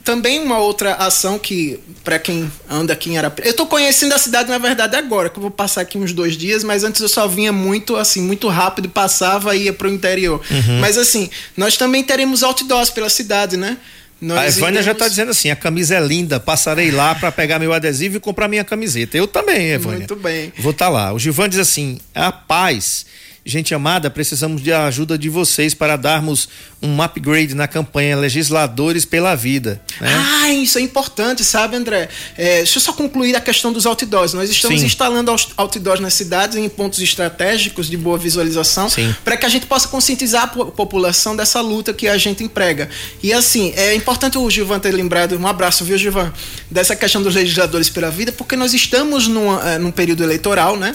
também 0.05 0.41
uma 0.41 0.59
outra 0.59 0.95
ação 0.95 1.39
que, 1.39 1.79
para 2.05 2.19
quem 2.19 2.51
anda 2.69 2.93
aqui 2.93 3.11
em 3.11 3.19
Arapiraca. 3.19 3.49
Eu 3.49 3.53
estou 3.53 3.67
conhecendo 3.67 4.15
a 4.15 4.19
cidade, 4.19 4.51
na 4.51 4.59
verdade, 4.59 4.97
agora, 4.97 5.31
que 5.31 5.39
eu 5.39 5.43
vou 5.43 5.51
passar 5.51 5.81
aqui 5.81 5.97
uns 5.97 6.13
dois 6.13 6.37
dias, 6.37 6.63
mas 6.63 6.85
antes 6.85 7.01
eu 7.01 7.09
só 7.09 7.27
vinha 7.27 7.53
muito, 7.53 7.97
assim, 7.97 8.21
muito 8.21 8.49
rápido, 8.49 8.89
passava 8.89 9.57
e 9.57 9.65
ia 9.65 9.73
para 9.73 9.89
o 9.89 9.91
interior. 9.91 10.41
Uhum. 10.51 10.81
Mas 10.81 10.99
assim, 10.99 11.31
nós 11.57 11.77
também 11.77 12.03
teremos 12.03 12.43
outdoors 12.43 12.91
pela 12.91 13.09
cidade, 13.09 13.57
né? 13.57 13.79
Nós 14.21 14.39
a 14.39 14.47
Evânia 14.47 14.81
iremos... 14.81 14.85
já 14.85 14.93
está 14.93 15.09
dizendo 15.09 15.31
assim: 15.31 15.51
a 15.51 15.57
camisa 15.57 15.97
é 15.97 16.01
linda, 16.01 16.39
passarei 16.39 16.93
lá 16.93 17.13
para 17.13 17.33
pegar 17.33 17.59
meu 17.59 17.73
adesivo 17.73 18.19
e 18.19 18.21
comprar 18.21 18.47
minha 18.47 18.63
camiseta. 18.63 19.17
Eu 19.17 19.27
também, 19.27 19.73
Evânia. 19.73 19.99
Muito 19.99 20.15
bem. 20.15 20.53
Vou 20.59 20.71
estar 20.71 20.87
tá 20.87 20.91
lá. 20.91 21.13
O 21.13 21.19
Givan 21.19 21.49
diz 21.49 21.59
assim: 21.59 21.99
a 22.15 22.31
paz 22.31 23.05
Gente 23.45 23.75
amada, 23.75 24.09
precisamos 24.09 24.63
de 24.63 24.73
ajuda 24.73 25.19
de 25.19 25.29
vocês 25.29 25.75
para 25.75 25.97
darmos 25.97 26.49
um 26.81 27.03
upgrade 27.03 27.55
na 27.55 27.67
campanha 27.67 28.17
Legisladores 28.17 29.05
pela 29.05 29.35
Vida. 29.35 29.81
Né? 30.01 30.11
Ah, 30.15 30.51
isso 30.51 30.79
é 30.79 30.81
importante, 30.81 31.45
sabe, 31.45 31.75
André? 31.75 32.09
É, 32.37 32.59
deixa 32.59 32.79
eu 32.79 32.83
só 32.83 32.93
concluir 32.93 33.35
a 33.35 33.41
questão 33.41 33.73
dos 33.73 33.85
outdoors. 33.85 34.33
Nós 34.33 34.49
estamos 34.49 34.81
Sim. 34.81 34.87
instalando 34.87 35.35
outdoors 35.57 35.99
nas 35.99 36.15
cidades 36.15 36.57
em 36.57 36.69
pontos 36.69 37.01
estratégicos 37.01 37.89
de 37.89 37.97
boa 37.97 38.17
visualização 38.17 38.87
para 39.25 39.37
que 39.37 39.45
a 39.45 39.49
gente 39.49 39.67
possa 39.67 39.89
conscientizar 39.89 40.45
a 40.45 40.47
população 40.47 41.35
dessa 41.35 41.61
luta 41.61 41.93
que 41.93 42.07
a 42.07 42.17
gente 42.17 42.45
emprega. 42.45 42.89
E 43.23 43.33
assim, 43.33 43.73
é 43.75 43.93
importante 43.95 44.39
o 44.39 44.49
Gilvan 44.49 44.79
ter 44.79 44.93
lembrado, 44.93 45.37
um 45.37 45.47
abraço, 45.49 45.85
viu, 45.85 45.99
Gilvan, 45.99 46.33
dessa 46.71 46.95
questão 46.95 47.21
dos 47.21 47.35
legisladores 47.35 47.91
pela 47.91 48.11
vida, 48.11 48.31
porque 48.31 48.55
nós 48.55 48.73
estamos 48.73 49.27
num, 49.27 49.61
é, 49.61 49.79
num 49.79 49.91
período 49.91 50.23
eleitoral, 50.23 50.77
né? 50.77 50.95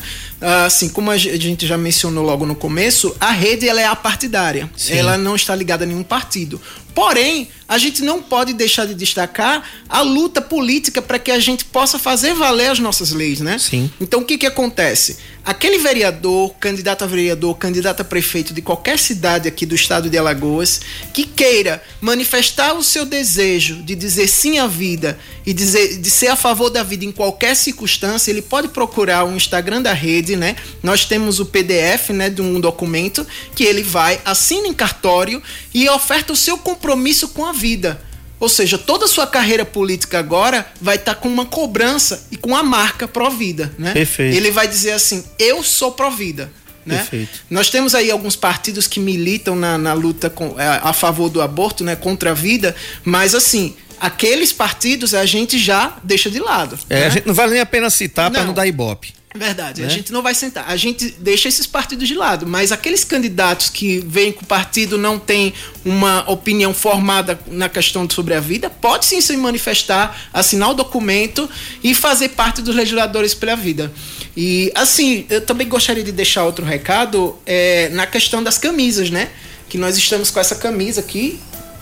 Assim, 0.66 0.88
como 0.88 1.10
a 1.10 1.18
gente 1.18 1.66
já 1.66 1.78
mencionou 1.78 2.24
logo 2.24 2.37
logo 2.38 2.45
no 2.45 2.56
começo, 2.56 3.15
a 3.19 3.32
rede 3.32 3.67
ela 3.67 3.82
é 3.82 3.86
apartidária. 3.86 4.69
Sim. 4.78 4.93
Ela 4.93 5.17
não 5.17 5.36
está 5.36 5.56
ligada 5.56 5.84
a 5.84 5.88
nenhum 5.88 6.04
partido. 6.04 6.62
Porém, 6.98 7.48
a 7.68 7.78
gente 7.78 8.02
não 8.02 8.24
pode 8.24 8.54
deixar 8.54 8.88
de 8.88 8.96
destacar 8.96 9.64
a 9.88 10.02
luta 10.02 10.42
política 10.42 11.00
para 11.00 11.20
que 11.20 11.30
a 11.30 11.38
gente 11.38 11.64
possa 11.64 12.00
fazer 12.00 12.34
valer 12.34 12.72
as 12.72 12.80
nossas 12.80 13.12
leis, 13.12 13.40
né? 13.40 13.60
Sim. 13.60 13.92
Então, 14.02 14.22
o 14.22 14.26
que 14.26 14.36
que 14.36 14.48
acontece? 14.48 15.18
Aquele 15.46 15.78
vereador, 15.78 16.56
candidato 16.60 17.04
a 17.04 17.08
vereador, 17.08 17.56
candidato 17.56 18.02
a 18.02 18.04
prefeito 18.04 18.52
de 18.52 18.62
qualquer 18.62 18.98
cidade 18.98 19.48
aqui 19.48 19.66
do 19.66 19.76
estado 19.76 20.10
de 20.10 20.18
Alagoas, 20.18 20.82
que 21.14 21.24
queira 21.24 21.82
manifestar 22.02 22.74
o 22.74 22.84
seu 22.84 23.06
desejo 23.06 23.76
de 23.84 23.96
dizer 23.96 24.28
sim 24.28 24.58
à 24.58 24.66
vida 24.66 25.18
e 25.46 25.54
dizer, 25.54 26.00
de 26.00 26.10
ser 26.10 26.28
a 26.28 26.36
favor 26.36 26.70
da 26.70 26.84
vida 26.84 27.06
em 27.06 27.12
qualquer 27.12 27.56
circunstância, 27.56 28.32
ele 28.32 28.42
pode 28.42 28.70
procurar 28.70 29.24
o 29.24 29.36
Instagram 29.36 29.82
da 29.82 29.94
rede, 29.94 30.36
né? 30.36 30.56
Nós 30.84 31.06
temos 31.06 31.40
o 31.40 31.46
PDF, 31.46 32.10
né, 32.10 32.30
de 32.30 32.42
um 32.42 32.60
documento 32.60 33.26
que 33.56 33.64
ele 33.64 33.84
vai, 33.84 34.20
assina 34.26 34.68
em 34.68 34.74
cartório 34.74 35.42
e 35.74 35.88
oferta 35.88 36.34
o 36.34 36.36
seu 36.36 36.58
compromisso 36.58 36.87
com 37.28 37.45
a 37.45 37.52
vida. 37.52 38.00
Ou 38.39 38.47
seja, 38.47 38.78
toda 38.78 39.06
a 39.06 39.08
sua 39.08 39.26
carreira 39.26 39.65
política 39.65 40.19
agora 40.19 40.67
vai 40.80 40.95
estar 40.95 41.15
tá 41.15 41.19
com 41.19 41.28
uma 41.28 41.45
cobrança 41.45 42.28
e 42.32 42.38
com 42.38 42.56
a 42.56 42.62
marca 42.62 43.08
Provida, 43.08 43.73
né? 43.80 43.93
Perfeito. 43.93 44.36
Ele 44.36 44.52
vai 44.52 44.67
dizer 44.67 44.91
assim: 44.91 45.23
"Eu 45.39 45.63
sou 45.63 45.91
Provida". 45.91 46.52
Né? 46.86 46.97
Perfeito. 46.97 47.39
Nós 47.50 47.69
temos 47.69 47.93
aí 47.93 48.10
alguns 48.10 48.36
partidos 48.36 48.88
que 48.88 49.00
militam 49.00 49.56
na, 49.56 49.78
na 49.78 49.93
luta 49.93 50.30
com, 50.30 50.56
a, 50.58 50.63
é, 50.63 50.82
a 50.84 50.93
favor 50.93 51.30
do 51.30 51.41
aborto, 51.41 51.84
né, 51.84 51.97
contra 51.97 52.32
a 52.32 52.34
vida, 52.34 52.73
mas 53.04 53.36
assim, 53.36 53.76
aqueles 54.00 54.54
partidos 54.54 55.13
a 55.13 55.26
gente 55.26 55.60
já 55.60 55.97
deixa 56.02 56.30
de 56.30 56.39
lado. 56.39 56.80
É, 56.89 57.02
né? 57.02 57.06
a 57.08 57.10
gente 57.10 57.28
não 57.28 57.34
vale 57.34 57.52
nem 57.52 57.62
a 57.62 57.65
pena 57.65 57.89
citar 57.89 58.32
para 58.32 58.43
não 58.45 58.54
dar 58.54 58.65
ibope. 58.65 59.13
Verdade, 59.38 59.82
né? 59.82 59.88
a 59.88 59.89
gente 59.89 60.12
não 60.12 60.21
vai 60.21 60.34
sentar. 60.34 60.65
A 60.67 60.76
gente 60.76 61.15
deixa 61.19 61.47
esses 61.47 61.65
partidos 61.65 62.08
de 62.08 62.15
lado, 62.15 62.45
mas 62.45 62.71
aqueles 62.71 63.04
candidatos 63.04 63.69
que 63.69 64.00
veem 64.00 64.32
que 64.32 64.43
o 64.43 64.45
partido 64.45 64.97
não 64.97 65.19
tem 65.19 65.54
uma 65.86 66.30
opinião 66.30 66.73
formada 66.73 67.39
na 67.47 67.69
questão 67.69 68.10
sobre 68.10 68.34
a 68.34 68.39
vida, 68.39 68.69
pode 68.69 69.06
sim 69.06 69.21
se 69.21 69.36
manifestar, 69.38 70.30
assinar 70.34 70.71
o 70.71 70.73
documento 70.73 71.50
e 71.84 71.93
fazer 71.93 72.30
parte 72.30 72.62
dos 72.62 72.76
legisladores 72.76 73.34
pela 73.34 73.56
vida. 73.56 73.91
E 74.36 74.71
assim, 74.76 75.26
eu 75.30 75.41
também 75.41 75.67
gostaria 75.67 76.04
de 76.04 76.12
deixar 76.12 76.43
outro 76.43 76.65
recado 76.65 77.38
é, 77.45 77.89
na 77.89 78.06
questão 78.06 78.43
das 78.43 78.58
camisas, 78.58 79.10
né? 79.10 79.30
Que 79.69 79.78
nós 79.78 79.97
estamos 79.97 80.30
com 80.30 80.39
essa 80.39 80.56
camisa 80.56 81.02
aqui 81.02 81.39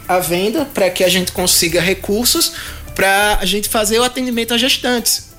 à 0.07 0.19
venda 0.19 0.65
para 0.65 0.89
que 0.89 1.03
a 1.03 1.09
gente 1.09 1.31
consiga 1.31 1.81
recursos 1.81 2.53
para 2.95 3.39
a 3.41 3.45
gente 3.45 3.67
fazer 3.67 3.99
o 3.99 4.03
atendimento 4.03 4.53
a 4.53 4.57
gestantes. 4.57 5.33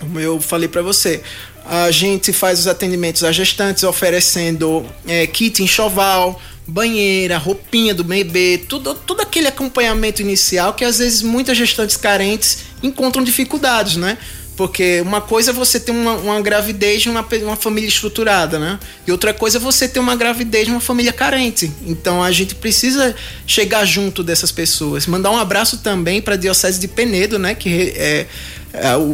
Como 0.00 0.18
eu 0.20 0.40
falei 0.40 0.68
para 0.68 0.82
você, 0.82 1.22
A 1.68 1.90
gente 1.90 2.32
faz 2.32 2.60
os 2.60 2.66
atendimentos 2.66 3.24
a 3.24 3.32
gestantes 3.32 3.82
oferecendo 3.82 4.86
é, 5.06 5.26
kit 5.26 5.62
enxoval, 5.62 6.40
banheira, 6.66 7.38
roupinha 7.38 7.94
do 7.94 8.04
bebê, 8.04 8.60
tudo, 8.68 8.94
todo 8.94 9.20
aquele 9.20 9.48
acompanhamento 9.48 10.20
inicial 10.22 10.74
que 10.74 10.84
às 10.84 10.98
vezes 10.98 11.22
muitas 11.22 11.56
gestantes 11.56 11.96
carentes 11.96 12.58
encontram 12.82 13.22
dificuldades, 13.22 13.96
né? 13.96 14.18
Porque 14.56 15.02
uma 15.02 15.20
coisa 15.20 15.50
é 15.50 15.54
você 15.54 15.78
ter 15.78 15.92
uma, 15.92 16.14
uma 16.14 16.40
gravidez 16.40 17.04
numa 17.04 17.24
uma 17.42 17.56
família 17.56 17.86
estruturada, 17.86 18.58
né? 18.58 18.78
E 19.06 19.12
outra 19.12 19.34
coisa 19.34 19.58
é 19.58 19.60
você 19.60 19.86
ter 19.86 20.00
uma 20.00 20.16
gravidez 20.16 20.66
numa 20.66 20.80
família 20.80 21.12
carente. 21.12 21.70
Então 21.86 22.22
a 22.22 22.32
gente 22.32 22.54
precisa 22.54 23.14
chegar 23.46 23.84
junto 23.84 24.22
dessas 24.22 24.50
pessoas. 24.50 25.06
Mandar 25.06 25.30
um 25.30 25.36
abraço 25.36 25.78
também 25.78 26.22
para 26.22 26.34
a 26.34 26.36
Diocese 26.38 26.80
de 26.80 26.88
Penedo, 26.88 27.38
né? 27.38 27.54
Que 27.54 27.92
é, 27.96 28.26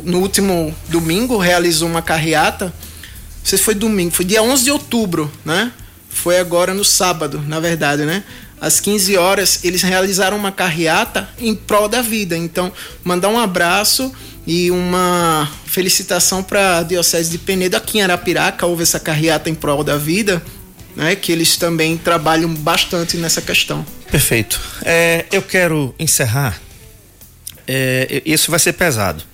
no 0.04 0.18
último 0.18 0.74
domingo 0.88 1.36
realizou 1.36 1.88
uma 1.88 2.02
carreata. 2.02 2.66
Não 2.66 3.44
sei 3.44 3.58
se 3.58 3.64
foi 3.64 3.74
domingo, 3.74 4.12
foi 4.12 4.24
dia 4.24 4.42
11 4.42 4.64
de 4.64 4.70
outubro, 4.70 5.30
né? 5.44 5.72
Foi 6.08 6.38
agora 6.38 6.74
no 6.74 6.84
sábado, 6.84 7.42
na 7.46 7.58
verdade, 7.58 8.04
né? 8.04 8.22
Às 8.60 8.78
15 8.78 9.16
horas 9.16 9.64
eles 9.64 9.82
realizaram 9.82 10.36
uma 10.36 10.52
carreata 10.52 11.28
em 11.38 11.54
prol 11.54 11.88
da 11.88 12.00
vida. 12.00 12.36
Então, 12.36 12.72
mandar 13.02 13.28
um 13.28 13.38
abraço 13.38 14.12
e 14.46 14.70
uma 14.70 15.50
felicitação 15.66 16.42
para 16.42 16.78
a 16.78 16.82
Diocese 16.82 17.30
de 17.30 17.38
Penedo, 17.38 17.76
aqui 17.76 17.98
em 17.98 18.02
Arapiraca, 18.02 18.66
houve 18.66 18.82
essa 18.82 19.00
carreata 19.00 19.48
em 19.48 19.54
prol 19.54 19.82
da 19.82 19.96
vida, 19.96 20.42
né, 20.94 21.16
que 21.16 21.32
eles 21.32 21.56
também 21.56 21.96
trabalham 21.96 22.52
bastante 22.54 23.16
nessa 23.16 23.40
questão. 23.40 23.84
Perfeito. 24.10 24.60
É, 24.84 25.24
eu 25.32 25.42
quero 25.42 25.94
encerrar. 25.98 26.60
É, 27.66 28.22
isso 28.26 28.50
vai 28.50 28.60
ser 28.60 28.74
pesado. 28.74 29.24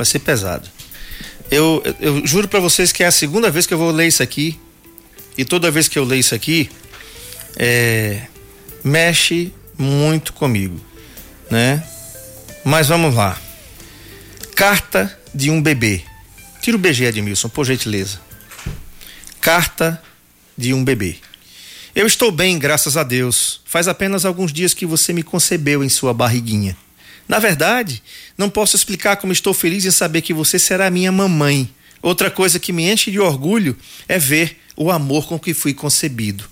Vai 0.00 0.06
ser 0.06 0.20
pesado. 0.20 0.66
Eu, 1.50 1.82
eu, 2.00 2.26
juro 2.26 2.48
para 2.48 2.58
vocês 2.58 2.90
que 2.90 3.04
é 3.04 3.06
a 3.06 3.10
segunda 3.10 3.50
vez 3.50 3.66
que 3.66 3.74
eu 3.74 3.76
vou 3.76 3.90
ler 3.90 4.08
isso 4.08 4.22
aqui. 4.22 4.58
E 5.36 5.44
toda 5.44 5.70
vez 5.70 5.88
que 5.88 5.98
eu 5.98 6.04
leio 6.04 6.20
isso 6.20 6.34
aqui, 6.34 6.70
é, 7.54 8.22
mexe 8.82 9.52
muito 9.76 10.32
comigo, 10.32 10.80
né? 11.50 11.86
Mas 12.64 12.88
vamos 12.88 13.14
lá. 13.14 13.38
Carta 14.56 15.20
de 15.34 15.50
um 15.50 15.60
bebê. 15.60 16.00
Tira 16.62 16.78
o 16.78 16.80
BG, 16.80 17.04
Edmilson, 17.04 17.50
por 17.50 17.66
gentileza. 17.66 18.22
Carta 19.38 20.02
de 20.56 20.72
um 20.72 20.82
bebê. 20.82 21.16
Eu 21.94 22.06
estou 22.06 22.32
bem, 22.32 22.58
graças 22.58 22.96
a 22.96 23.02
Deus. 23.02 23.60
Faz 23.66 23.86
apenas 23.86 24.24
alguns 24.24 24.50
dias 24.50 24.72
que 24.72 24.86
você 24.86 25.12
me 25.12 25.22
concebeu 25.22 25.84
em 25.84 25.90
sua 25.90 26.14
barriguinha. 26.14 26.74
Na 27.30 27.38
verdade, 27.38 28.02
não 28.36 28.50
posso 28.50 28.74
explicar 28.74 29.14
como 29.14 29.32
estou 29.32 29.54
feliz 29.54 29.84
em 29.84 29.90
saber 29.92 30.20
que 30.20 30.34
você 30.34 30.58
será 30.58 30.90
minha 30.90 31.12
mamãe. 31.12 31.72
Outra 32.02 32.28
coisa 32.28 32.58
que 32.58 32.72
me 32.72 32.90
enche 32.90 33.08
de 33.08 33.20
orgulho 33.20 33.78
é 34.08 34.18
ver 34.18 34.58
o 34.76 34.90
amor 34.90 35.28
com 35.28 35.38
que 35.38 35.54
fui 35.54 35.72
concebido. 35.72 36.42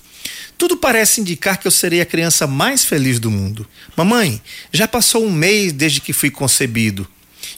Tudo 0.57 0.77
parece 0.77 1.21
indicar 1.21 1.59
que 1.59 1.67
eu 1.67 1.73
serei 1.73 2.01
a 2.01 2.07
criança 2.07 2.47
mais 2.47 2.85
feliz 2.85 3.19
do 3.19 3.29
mundo. 3.29 3.67
Mamãe, 3.97 4.41
já 4.73 4.87
passou 4.87 5.27
um 5.27 5.33
mês 5.33 5.73
desde 5.73 6.01
que 6.01 6.13
fui 6.13 6.31
concebido. 6.31 7.09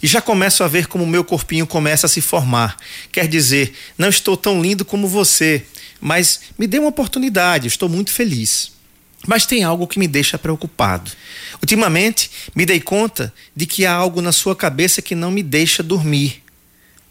E 0.03 0.07
já 0.07 0.23
começo 0.23 0.65
a 0.65 0.69
ver 0.69 0.87
como 0.87 1.07
meu 1.07 1.23
corpinho 1.23 1.67
começa 1.67 2.07
a 2.07 2.09
se 2.09 2.23
formar. 2.23 2.75
Quer 3.13 3.29
dizer, 3.29 3.75
não 3.99 4.09
estou 4.09 4.35
tão 4.35 4.63
lindo 4.63 4.83
como 4.83 5.07
você, 5.07 5.67
mas 6.01 6.41
me 6.59 6.67
dê 6.67 6.79
uma 6.79 6.89
oportunidade, 6.89 7.69
estou 7.69 7.87
muito 7.87 8.13
feliz. 8.13 8.80
Mas 9.27 9.47
tem 9.47 9.63
algo 9.63 9.87
que 9.87 9.99
me 9.99 10.09
deixa 10.09 10.39
preocupado. 10.39 11.11
Ultimamente, 11.61 12.31
me 12.55 12.65
dei 12.65 12.81
conta 12.81 13.33
de 13.55 13.67
que 13.67 13.85
há 13.85 13.93
algo 13.93 14.23
na 14.23 14.33
sua 14.33 14.57
cabeça 14.57 15.03
que 15.03 15.15
não 15.15 15.31
me 15.31 15.43
deixa 15.43 15.83
dormir. 15.83 16.43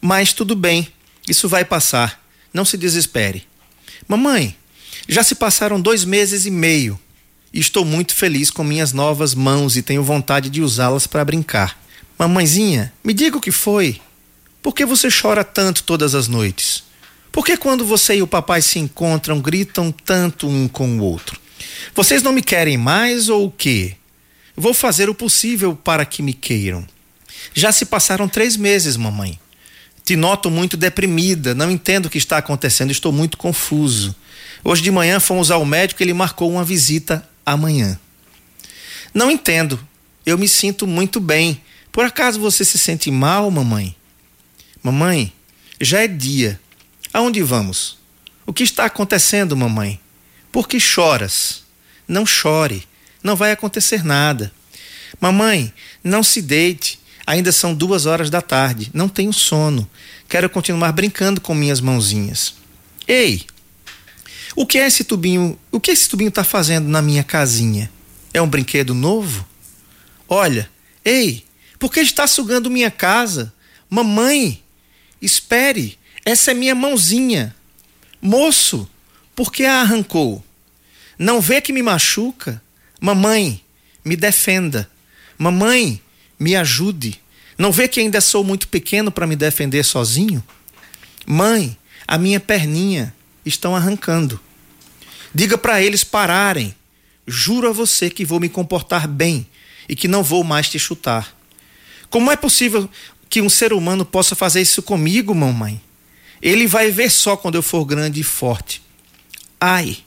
Mas 0.00 0.32
tudo 0.32 0.56
bem, 0.56 0.88
isso 1.28 1.48
vai 1.48 1.64
passar. 1.64 2.20
Não 2.52 2.64
se 2.64 2.76
desespere. 2.76 3.46
Mamãe, 4.08 4.56
já 5.08 5.22
se 5.22 5.34
passaram 5.34 5.80
dois 5.80 6.04
meses 6.04 6.46
e 6.46 6.50
meio 6.50 6.98
e 7.52 7.60
estou 7.60 7.84
muito 7.84 8.14
feliz 8.14 8.50
com 8.50 8.64
minhas 8.64 8.92
novas 8.92 9.34
mãos 9.34 9.76
e 9.76 9.82
tenho 9.82 10.02
vontade 10.02 10.50
de 10.50 10.62
usá-las 10.62 11.06
para 11.06 11.24
brincar. 11.24 11.80
Mamãezinha, 12.18 12.92
me 13.04 13.14
diga 13.14 13.36
o 13.36 13.40
que 13.40 13.50
foi. 13.50 14.00
Por 14.62 14.74
que 14.74 14.84
você 14.84 15.08
chora 15.10 15.42
tanto 15.42 15.82
todas 15.84 16.14
as 16.14 16.28
noites? 16.28 16.84
Por 17.32 17.44
que 17.44 17.56
quando 17.56 17.84
você 17.84 18.16
e 18.16 18.22
o 18.22 18.26
papai 18.26 18.60
se 18.60 18.78
encontram 18.78 19.40
gritam 19.40 19.92
tanto 19.92 20.48
um 20.48 20.68
com 20.68 20.98
o 20.98 21.02
outro? 21.02 21.40
Vocês 21.94 22.22
não 22.22 22.32
me 22.32 22.42
querem 22.42 22.76
mais 22.76 23.28
ou 23.28 23.46
o 23.46 23.50
quê? 23.50 23.96
Vou 24.56 24.74
fazer 24.74 25.08
o 25.08 25.14
possível 25.14 25.74
para 25.74 26.04
que 26.04 26.22
me 26.22 26.32
queiram. 26.32 26.86
Já 27.54 27.72
se 27.72 27.86
passaram 27.86 28.28
três 28.28 28.56
meses, 28.56 28.96
mamãe. 28.96 29.38
Te 30.04 30.16
noto 30.16 30.50
muito 30.50 30.76
deprimida, 30.76 31.54
não 31.54 31.70
entendo 31.70 32.06
o 32.06 32.10
que 32.10 32.18
está 32.18 32.38
acontecendo, 32.38 32.90
estou 32.90 33.12
muito 33.12 33.36
confuso. 33.36 34.14
Hoje 34.62 34.82
de 34.82 34.90
manhã 34.90 35.20
fomos 35.20 35.50
ao 35.50 35.64
médico 35.64 36.02
e 36.02 36.04
ele 36.04 36.12
marcou 36.12 36.50
uma 36.50 36.64
visita 36.64 37.26
amanhã. 37.44 37.98
Não 39.14 39.30
entendo. 39.30 39.80
Eu 40.24 40.36
me 40.36 40.48
sinto 40.48 40.86
muito 40.86 41.20
bem. 41.20 41.60
Por 41.90 42.04
acaso 42.04 42.38
você 42.38 42.64
se 42.64 42.78
sente 42.78 43.10
mal, 43.10 43.50
mamãe? 43.50 43.96
Mamãe, 44.82 45.32
já 45.80 46.02
é 46.02 46.08
dia. 46.08 46.60
Aonde 47.12 47.42
vamos? 47.42 47.98
O 48.46 48.52
que 48.52 48.62
está 48.62 48.84
acontecendo, 48.84 49.56
mamãe? 49.56 50.00
Por 50.52 50.68
que 50.68 50.80
choras? 50.80 51.62
Não 52.06 52.26
chore. 52.26 52.86
Não 53.22 53.36
vai 53.36 53.52
acontecer 53.52 54.04
nada. 54.04 54.52
Mamãe, 55.20 55.72
não 56.02 56.22
se 56.22 56.42
deite. 56.42 56.98
Ainda 57.26 57.52
são 57.52 57.74
duas 57.74 58.06
horas 58.06 58.30
da 58.30 58.40
tarde. 58.40 58.90
Não 58.92 59.08
tenho 59.08 59.32
sono. 59.32 59.88
Quero 60.28 60.48
continuar 60.50 60.92
brincando 60.92 61.40
com 61.40 61.54
minhas 61.54 61.80
mãozinhas. 61.80 62.54
Ei! 63.06 63.46
O 64.56 64.66
que 64.66 64.78
é 64.78 64.86
esse 64.86 65.04
tubinho? 65.04 65.58
O 65.70 65.78
que 65.78 65.90
esse 65.90 66.08
tubinho 66.08 66.28
está 66.28 66.42
fazendo 66.42 66.88
na 66.88 67.00
minha 67.00 67.22
casinha? 67.22 67.90
É 68.32 68.42
um 68.42 68.48
brinquedo 68.48 68.94
novo? 68.94 69.46
Olha, 70.28 70.70
ei! 71.04 71.44
Por 71.78 71.92
que 71.92 72.00
está 72.00 72.26
sugando 72.26 72.70
minha 72.70 72.90
casa? 72.90 73.52
Mamãe, 73.88 74.62
espere, 75.20 75.98
essa 76.24 76.50
é 76.50 76.54
minha 76.54 76.74
mãozinha. 76.74 77.54
Moço, 78.20 78.88
por 79.40 79.50
que 79.50 79.64
a 79.64 79.80
arrancou? 79.80 80.44
Não 81.18 81.40
vê 81.40 81.62
que 81.62 81.72
me 81.72 81.82
machuca? 81.82 82.62
Mamãe, 83.00 83.64
me 84.04 84.14
defenda. 84.14 84.86
Mamãe, 85.38 85.98
me 86.38 86.54
ajude. 86.54 87.18
Não 87.56 87.72
vê 87.72 87.88
que 87.88 88.00
ainda 88.00 88.20
sou 88.20 88.44
muito 88.44 88.68
pequeno 88.68 89.10
para 89.10 89.26
me 89.26 89.34
defender 89.34 89.82
sozinho? 89.82 90.44
Mãe, 91.24 91.74
a 92.06 92.18
minha 92.18 92.38
perninha 92.38 93.14
estão 93.42 93.74
arrancando. 93.74 94.38
Diga 95.34 95.56
para 95.56 95.80
eles 95.80 96.04
pararem. 96.04 96.74
Juro 97.26 97.70
a 97.70 97.72
você 97.72 98.10
que 98.10 98.26
vou 98.26 98.40
me 98.40 98.48
comportar 98.50 99.08
bem 99.08 99.46
e 99.88 99.96
que 99.96 100.06
não 100.06 100.22
vou 100.22 100.44
mais 100.44 100.68
te 100.68 100.78
chutar. 100.78 101.34
Como 102.10 102.30
é 102.30 102.36
possível 102.36 102.86
que 103.30 103.40
um 103.40 103.48
ser 103.48 103.72
humano 103.72 104.04
possa 104.04 104.36
fazer 104.36 104.60
isso 104.60 104.82
comigo, 104.82 105.34
mamãe? 105.34 105.80
Ele 106.42 106.66
vai 106.66 106.90
ver 106.90 107.10
só 107.10 107.38
quando 107.38 107.54
eu 107.54 107.62
for 107.62 107.86
grande 107.86 108.20
e 108.20 108.22
forte. 108.22 108.89
Ai, 109.60 109.98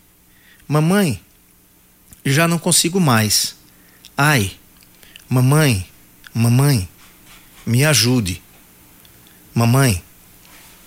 mamãe, 0.68 1.22
já 2.26 2.48
não 2.48 2.58
consigo 2.58 3.00
mais. 3.00 3.56
Ai, 4.18 4.52
mamãe, 5.30 5.88
mamãe, 6.34 6.90
me 7.66 7.86
ajude. 7.86 8.42
Mamãe, 9.54 10.04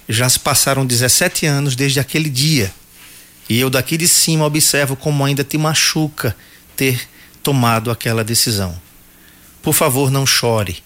já 0.09 0.29
se 0.29 0.40
passaram 0.40 0.85
17 0.85 1.46
anos 1.46 1.76
desde 1.76 2.00
aquele 2.00 2.29
dia 2.29 2.72
e 3.48 3.59
eu 3.59 3.70
daqui 3.70 3.96
de 3.96 4.09
cima 4.09 4.44
observo 4.44 4.96
como 4.96 5.24
ainda 5.24 5.44
te 5.44 5.57
machuca 5.57 6.37
ter 6.76 7.09
tomado 7.42 7.90
aquela 7.90 8.24
decisão. 8.24 8.76
Por 9.62 9.72
favor, 9.72 10.11
não 10.11 10.26
chore. 10.26 10.83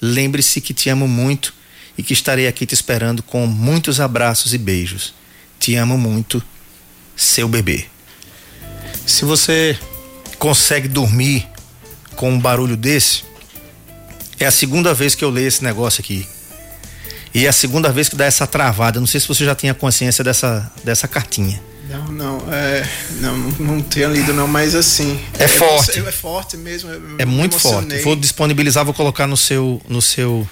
Lembre-se 0.00 0.60
que 0.60 0.72
te 0.72 0.88
amo 0.88 1.08
muito 1.08 1.52
e 1.98 2.02
que 2.02 2.12
estarei 2.12 2.46
aqui 2.46 2.66
te 2.66 2.74
esperando 2.74 3.22
com 3.22 3.46
muitos 3.46 4.00
abraços 4.00 4.54
e 4.54 4.58
beijos. 4.58 5.14
Te 5.58 5.74
amo 5.74 5.98
muito, 5.98 6.42
seu 7.16 7.48
bebê. 7.48 7.86
Se 9.06 9.24
você 9.24 9.78
consegue 10.38 10.88
dormir 10.88 11.46
com 12.16 12.30
um 12.30 12.38
barulho 12.38 12.76
desse, 12.76 13.24
é 14.38 14.46
a 14.46 14.50
segunda 14.50 14.94
vez 14.94 15.14
que 15.14 15.24
eu 15.24 15.30
leio 15.30 15.48
esse 15.48 15.62
negócio 15.62 16.00
aqui. 16.00 16.26
E 17.34 17.46
é 17.46 17.48
a 17.48 17.52
segunda 17.52 17.90
vez 17.90 18.08
que 18.08 18.14
dá 18.14 18.24
essa 18.24 18.46
travada. 18.46 19.00
Não 19.00 19.06
sei 19.06 19.20
se 19.20 19.26
você 19.26 19.44
já 19.44 19.54
tinha 19.54 19.74
consciência 19.74 20.22
dessa, 20.22 20.70
dessa 20.84 21.08
cartinha. 21.08 21.60
Não, 21.88 22.04
não, 22.12 22.52
é, 22.52 22.88
não, 23.20 23.36
não 23.36 23.82
tenho 23.82 24.12
lido 24.12 24.32
não, 24.32 24.48
mas 24.48 24.74
assim. 24.74 25.20
É, 25.38 25.44
é 25.44 25.48
forte. 25.48 25.98
É, 25.98 26.12
forte 26.12 26.56
mesmo. 26.56 26.90
É 27.18 27.24
muito 27.26 27.58
forte. 27.58 27.98
Vou 27.98 28.16
disponibilizar, 28.16 28.84
vou 28.84 28.94
colocar 28.94 29.26
no 29.26 29.36
seu, 29.36 29.82
no 29.88 30.00
seu, 30.00 30.48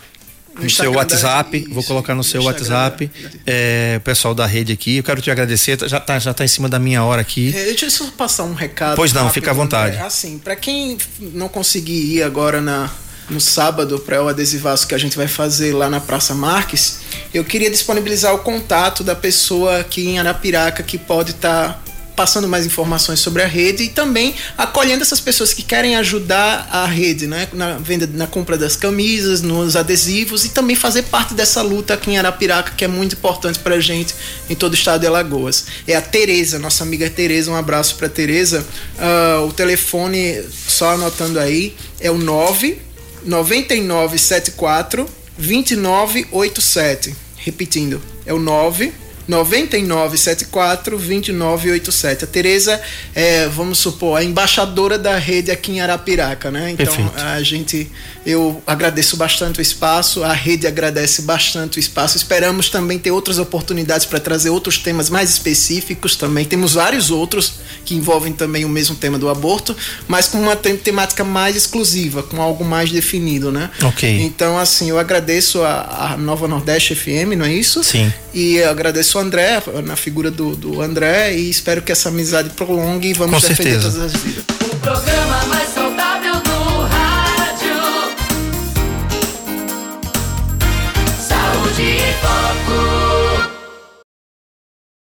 no, 0.60 0.70
seu 0.70 0.92
WhatsApp, 0.92 1.56
isso, 1.56 1.70
vou 1.70 1.82
colocar 1.82 2.14
no 2.14 2.22
seu 2.24 2.42
WhatsApp, 2.42 3.10
é, 3.46 3.96
o 3.98 4.00
pessoal 4.00 4.34
da 4.34 4.46
rede 4.46 4.72
aqui. 4.72 4.98
Eu 4.98 5.02
quero 5.02 5.20
te 5.20 5.30
agradecer, 5.30 5.78
já 5.88 6.00
tá, 6.00 6.18
já 6.18 6.34
tá 6.34 6.44
em 6.44 6.48
cima 6.48 6.68
da 6.68 6.78
minha 6.78 7.02
hora 7.04 7.20
aqui. 7.20 7.54
É, 7.54 7.64
deixa 7.64 7.86
eu 7.86 7.90
só 7.90 8.06
passar 8.16 8.44
um 8.44 8.54
recado. 8.54 8.96
Pois 8.96 9.12
não, 9.12 9.22
rápido, 9.22 9.34
fica 9.34 9.50
à 9.50 9.54
vontade. 9.54 9.96
Assim, 9.98 10.38
para 10.38 10.56
quem 10.56 10.98
não 11.18 11.48
conseguir 11.48 12.16
ir 12.16 12.22
agora 12.22 12.60
na 12.60 12.90
no 13.30 13.40
sábado 13.40 13.98
para 14.00 14.22
o 14.22 14.28
adesivaço 14.28 14.86
que 14.86 14.94
a 14.94 14.98
gente 14.98 15.16
vai 15.16 15.28
fazer 15.28 15.72
lá 15.72 15.88
na 15.88 16.00
Praça 16.00 16.34
Marques, 16.34 16.98
eu 17.32 17.44
queria 17.44 17.70
disponibilizar 17.70 18.34
o 18.34 18.38
contato 18.38 19.02
da 19.02 19.14
pessoa 19.14 19.78
aqui 19.78 20.08
em 20.08 20.18
Arapiraca 20.18 20.82
que 20.82 20.98
pode 20.98 21.30
estar 21.30 21.74
tá 21.74 21.91
passando 22.14 22.48
mais 22.48 22.66
informações 22.66 23.20
sobre 23.20 23.42
a 23.42 23.46
rede 23.46 23.84
e 23.84 23.88
também 23.88 24.34
acolhendo 24.56 25.02
essas 25.02 25.20
pessoas 25.20 25.52
que 25.52 25.62
querem 25.62 25.96
ajudar 25.96 26.68
a 26.70 26.86
rede, 26.86 27.26
né? 27.26 27.48
Na 27.52 27.78
venda, 27.78 28.08
na 28.12 28.26
compra 28.26 28.56
das 28.56 28.76
camisas, 28.76 29.42
nos 29.42 29.76
adesivos 29.76 30.44
e 30.44 30.50
também 30.50 30.76
fazer 30.76 31.02
parte 31.04 31.34
dessa 31.34 31.62
luta 31.62 31.94
aqui 31.94 32.10
em 32.10 32.18
Arapiraca, 32.18 32.72
que 32.76 32.84
é 32.84 32.88
muito 32.88 33.14
importante 33.14 33.58
pra 33.58 33.80
gente 33.80 34.14
em 34.48 34.54
todo 34.54 34.72
o 34.72 34.74
estado 34.74 35.00
de 35.00 35.06
Alagoas. 35.06 35.66
É 35.86 35.94
a 35.96 36.02
Tereza, 36.02 36.58
nossa 36.58 36.84
amiga 36.84 37.08
Tereza, 37.08 37.50
um 37.50 37.56
abraço 37.56 37.96
pra 37.96 38.08
Tereza. 38.08 38.64
Uh, 38.96 39.46
o 39.46 39.52
telefone, 39.52 40.42
só 40.68 40.92
anotando 40.92 41.38
aí, 41.38 41.74
é 42.00 42.10
o 42.10 42.18
9 42.18 42.78
9974 43.24 45.06
2987. 45.38 47.14
Repetindo, 47.36 48.00
é 48.24 48.32
o 48.32 48.38
9 48.38 48.92
9974 49.28 50.96
2987. 50.96 52.24
A 52.24 52.26
Tereza 52.26 52.80
é, 53.14 53.48
vamos 53.48 53.78
supor, 53.78 54.18
a 54.18 54.24
embaixadora 54.24 54.98
da 54.98 55.16
rede 55.16 55.50
aqui 55.50 55.72
em 55.72 55.80
Arapiraca, 55.80 56.50
né? 56.50 56.72
Então 56.72 56.86
Perfeito. 56.86 57.20
a 57.20 57.42
gente 57.42 57.90
eu 58.24 58.62
agradeço 58.66 59.16
bastante 59.16 59.58
o 59.58 59.62
espaço, 59.62 60.22
a 60.22 60.32
rede 60.32 60.66
agradece 60.66 61.22
bastante 61.22 61.78
o 61.78 61.80
espaço. 61.80 62.16
Esperamos 62.16 62.68
também 62.68 62.96
ter 62.98 63.10
outras 63.10 63.38
oportunidades 63.38 64.06
para 64.06 64.20
trazer 64.20 64.50
outros 64.50 64.78
temas 64.78 65.10
mais 65.10 65.30
específicos 65.30 66.14
também. 66.14 66.44
Temos 66.44 66.74
vários 66.74 67.10
outros 67.10 67.54
que 67.84 67.96
envolvem 67.96 68.32
também 68.32 68.64
o 68.64 68.68
mesmo 68.68 68.94
tema 68.94 69.18
do 69.18 69.28
aborto, 69.28 69.76
mas 70.06 70.28
com 70.28 70.38
uma 70.38 70.54
temática 70.54 71.24
mais 71.24 71.56
exclusiva, 71.56 72.22
com 72.22 72.40
algo 72.40 72.64
mais 72.64 72.92
definido, 72.92 73.50
né? 73.50 73.70
Ok. 73.82 74.08
Então, 74.22 74.56
assim, 74.56 74.88
eu 74.88 74.98
agradeço 75.00 75.62
a, 75.62 76.12
a 76.12 76.16
Nova 76.16 76.46
Nordeste 76.46 76.94
FM, 76.94 77.36
não 77.36 77.44
é 77.44 77.52
isso? 77.52 77.82
Sim. 77.82 78.12
E 78.32 78.62
agradeço 78.62 79.11
ao 79.18 79.24
André, 79.24 79.62
na 79.84 79.96
figura 79.96 80.30
do, 80.30 80.54
do 80.56 80.80
André, 80.82 81.34
e 81.36 81.50
espero 81.50 81.82
que 81.82 81.92
essa 81.92 82.08
amizade 82.08 82.50
prolongue 82.50 83.08
e 83.08 83.12
vamos 83.12 83.42
com 83.42 83.48
defender 83.48 83.80
certeza. 83.80 83.92
todas 83.92 84.14
as 84.14 84.20
vidas. 84.22 84.44
O 84.72 84.76
programa 84.76 85.44
mais 85.46 85.68
saudável 85.68 86.11